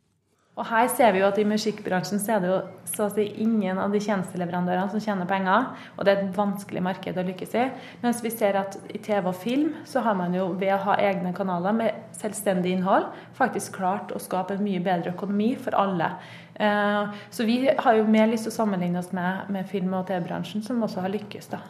Og 0.57 0.65
her 0.71 0.87
ser 0.89 1.11
vi 1.13 1.21
jo 1.21 1.27
at 1.29 1.37
I 1.37 1.45
musikkbransjen 1.45 2.21
så 2.23 2.37
er 2.37 2.41
det 2.41 2.49
jo 2.49 2.61
så 2.89 3.07
å 3.07 3.13
si 3.13 3.27
ingen 3.45 3.77
av 3.77 3.93
de 3.93 4.01
tjenesteleverandørene 4.01 4.89
som 4.89 5.03
tjener 5.05 5.29
penger. 5.29 5.67
Og 5.99 6.09
det 6.09 6.15
er 6.15 6.23
et 6.23 6.39
vanskelig 6.39 6.81
marked 6.87 7.21
å 7.21 7.25
lykkes 7.29 7.53
i. 7.61 7.67
Mens 8.01 8.23
vi 8.25 8.33
ser 8.33 8.57
at 8.63 8.79
i 8.89 9.01
TV 9.05 9.29
og 9.29 9.37
film 9.37 9.75
så 9.85 10.01
har 10.07 10.17
man 10.17 10.33
jo 10.33 10.49
ved 10.57 10.73
å 10.73 10.81
ha 10.87 10.97
egne 11.11 11.35
kanaler 11.37 11.77
med 11.77 12.17
selvstendig 12.17 12.73
innhold 12.73 13.11
faktisk 13.37 13.77
klart 13.77 14.17
å 14.17 14.23
skape 14.23 14.57
en 14.57 14.65
mye 14.65 14.81
bedre 14.81 15.13
økonomi 15.13 15.53
for 15.61 15.77
alle. 15.77 16.15
Eh, 16.57 17.21
så 17.29 17.45
vi 17.45 17.61
har 17.69 18.01
jo 18.01 18.09
mer 18.09 18.33
lyst 18.33 18.49
til 18.49 18.55
å 18.55 18.59
sammenligne 18.63 19.05
oss 19.05 19.13
med, 19.13 19.53
med 19.53 19.69
film- 19.69 19.93
og 20.01 20.09
TV-bransjen, 20.09 20.65
som 20.65 20.81
også 20.81 21.05
har 21.05 21.13
lykkes. 21.13 21.53
da. 21.53 21.61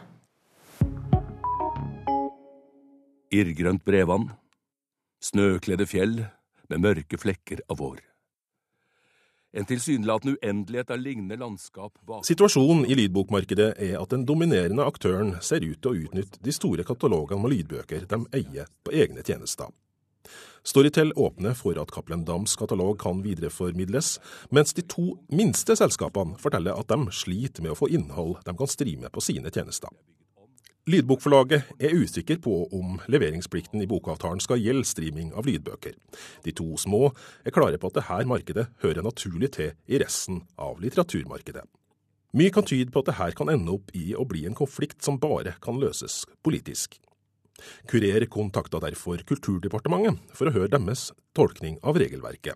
Irrgrønt 3.35 3.83
brevann, 3.83 4.31
snøkledde 5.19 5.91
fjell 5.91 6.21
med 6.71 6.87
mørke 6.87 7.19
flekker 7.19 7.67
av 7.67 7.83
vår. 7.83 7.99
En 9.57 9.65
tilsynelatende 9.65 10.37
uendelighet 10.37 10.91
av 10.93 10.99
lignende 11.01 11.35
landskap 11.41 11.93
bak 12.05 12.25
Situasjonen 12.27 12.85
i 12.85 12.93
lydbokmarkedet 12.99 13.71
er 13.81 13.95
at 13.97 14.11
den 14.13 14.25
dominerende 14.29 14.85
aktøren 14.85 15.33
ser 15.41 15.65
ut 15.65 15.79
til 15.81 15.89
å 15.89 16.03
utnytte 16.05 16.41
de 16.45 16.53
store 16.53 16.85
katalogene 16.85 17.41
med 17.41 17.55
lydbøker 17.55 18.05
de 18.11 18.19
eier 18.37 18.69
på 18.85 18.93
egne 18.93 19.25
tjenester. 19.25 19.71
Storytel 20.67 21.13
åpner 21.15 21.55
for 21.57 21.79
at 21.81 21.89
Cappelen 21.95 22.25
Dams 22.27 22.53
katalog 22.59 22.99
kan 23.01 23.23
videreformidles, 23.25 24.17
mens 24.53 24.77
de 24.77 24.83
to 24.85 25.15
minste 25.33 25.77
selskapene 25.79 26.37
forteller 26.41 26.77
at 26.77 26.91
de 26.91 27.15
sliter 27.15 27.65
med 27.65 27.73
å 27.73 27.79
få 27.79 27.89
innhold 27.89 28.37
de 28.45 28.53
kan 28.59 28.69
streame 28.69 29.09
på 29.09 29.23
sine 29.23 29.49
tjenester. 29.49 29.89
Lydbokforlaget 30.87 31.63
er 31.83 31.95
usikker 31.99 32.37
på 32.39 32.61
om 32.71 32.93
leveringsplikten 33.11 33.81
i 33.83 33.87
bokavtalen 33.91 34.39
skal 34.39 34.61
gjelde 34.63 34.87
streaming 34.87 35.33
av 35.35 35.43
lydbøker. 35.43 35.97
De 36.45 36.53
to 36.55 36.77
små 36.79 37.09
er 37.43 37.51
klare 37.51 37.75
på 37.75 37.89
at 37.89 37.97
dette 37.97 38.19
markedet 38.29 38.63
hører 38.85 39.03
naturlig 39.03 39.49
til 39.57 39.73
i 39.91 39.99
resten 39.99 40.45
av 40.55 40.79
litteraturmarkedet. 40.79 41.65
Mye 42.39 42.53
kan 42.55 42.63
tyde 42.63 42.93
på 42.95 43.03
at 43.03 43.11
dette 43.11 43.35
kan 43.35 43.51
ende 43.51 43.75
opp 43.75 43.91
i 43.99 44.13
å 44.15 44.23
bli 44.23 44.45
en 44.47 44.55
konflikt 44.55 45.03
som 45.03 45.19
bare 45.19 45.57
kan 45.59 45.75
løses 45.81 46.21
politisk. 46.39 46.95
Kurer 47.91 48.23
kontakta 48.31 48.79
derfor 48.79 49.19
Kulturdepartementet 49.27 50.39
for 50.39 50.47
å 50.47 50.55
høre 50.55 50.71
deres 50.71 51.09
tolkning 51.35 51.81
av 51.83 51.99
regelverket. 51.99 52.55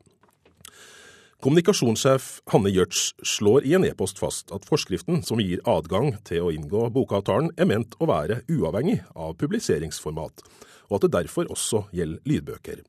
Kommunikasjonssjef 1.41 2.25
Hanne 2.53 2.69
Gjørts 2.69 3.15
slår 3.25 3.63
i 3.65 3.71
en 3.73 3.85
e-post 3.87 4.19
fast 4.21 4.51
at 4.53 4.65
forskriften 4.69 5.23
som 5.25 5.39
gir 5.41 5.63
adgang 5.65 6.11
til 6.27 6.43
å 6.45 6.51
inngå 6.53 6.83
bokavtalen, 6.93 7.49
er 7.57 7.65
ment 7.65 7.95
å 7.97 8.05
være 8.11 8.43
uavhengig 8.45 8.99
av 9.17 9.33
publiseringsformat, 9.41 10.43
og 10.91 10.99
at 10.99 11.07
det 11.07 11.15
derfor 11.15 11.49
også 11.49 11.87
gjelder 11.97 12.21
lydbøker. 12.29 12.83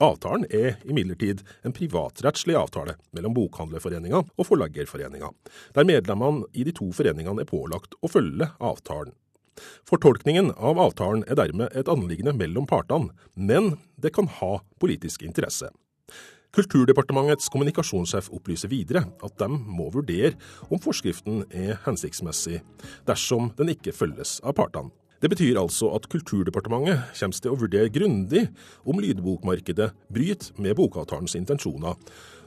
Avtalen 0.00 0.46
er 0.48 0.78
imidlertid 0.88 1.42
en 1.60 1.76
privatrettslig 1.76 2.56
avtale 2.56 2.96
mellom 3.12 3.36
Bokhandlerforeninga 3.36 4.22
og 4.24 4.48
Forleggerforeninga, 4.48 5.28
der 5.76 5.90
medlemmene 5.92 6.48
i 6.56 6.64
de 6.64 6.72
to 6.80 6.88
foreningene 6.96 7.44
er 7.44 7.50
pålagt 7.50 7.92
å 8.00 8.08
følge 8.08 8.48
avtalen. 8.56 9.12
Fortolkningen 9.84 10.54
av 10.56 10.80
avtalen 10.80 11.26
er 11.28 11.36
dermed 11.36 11.76
et 11.76 11.92
anliggende 11.92 12.32
mellom 12.40 12.64
partene, 12.64 13.12
men 13.36 13.74
det 14.00 14.16
kan 14.16 14.32
ha 14.40 14.54
politisk 14.80 15.28
interesse. 15.28 15.68
Kulturdepartementets 16.50 17.46
kommunikasjonssjef 17.52 18.30
opplyser 18.34 18.70
videre 18.72 19.04
at 19.22 19.36
de 19.38 19.46
må 19.50 19.86
vurdere 19.94 20.32
om 20.66 20.80
forskriften 20.82 21.44
er 21.54 21.76
hensiktsmessig, 21.84 22.58
dersom 23.06 23.52
den 23.58 23.70
ikke 23.76 23.94
følges 23.94 24.40
av 24.42 24.56
partene. 24.58 24.90
Det 25.20 25.28
betyr 25.28 25.60
altså 25.60 25.90
at 25.94 26.08
Kulturdepartementet 26.08 27.12
kommer 27.18 27.44
til 27.44 27.52
å 27.52 27.60
vurdere 27.60 27.92
grundig 27.92 28.46
om 28.88 28.98
lydbokmarkedet 29.04 29.90
bryter 30.08 30.56
med 30.58 30.78
bokavtalens 30.80 31.36
intensjoner, 31.36 31.94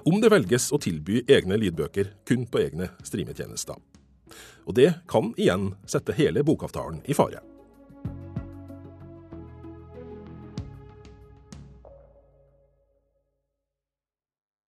om 0.04 0.20
det 0.20 0.34
velges 0.34 0.72
å 0.74 0.82
tilby 0.82 1.22
egne 1.30 1.60
lydbøker 1.62 2.12
kun 2.28 2.48
på 2.50 2.64
egne 2.66 2.90
streametjenester. 3.06 3.78
Og 4.68 4.76
det 4.76 4.90
kan 5.08 5.32
igjen 5.38 5.76
sette 5.88 6.18
hele 6.18 6.44
bokavtalen 6.44 7.04
i 7.06 7.16
fare. 7.16 7.53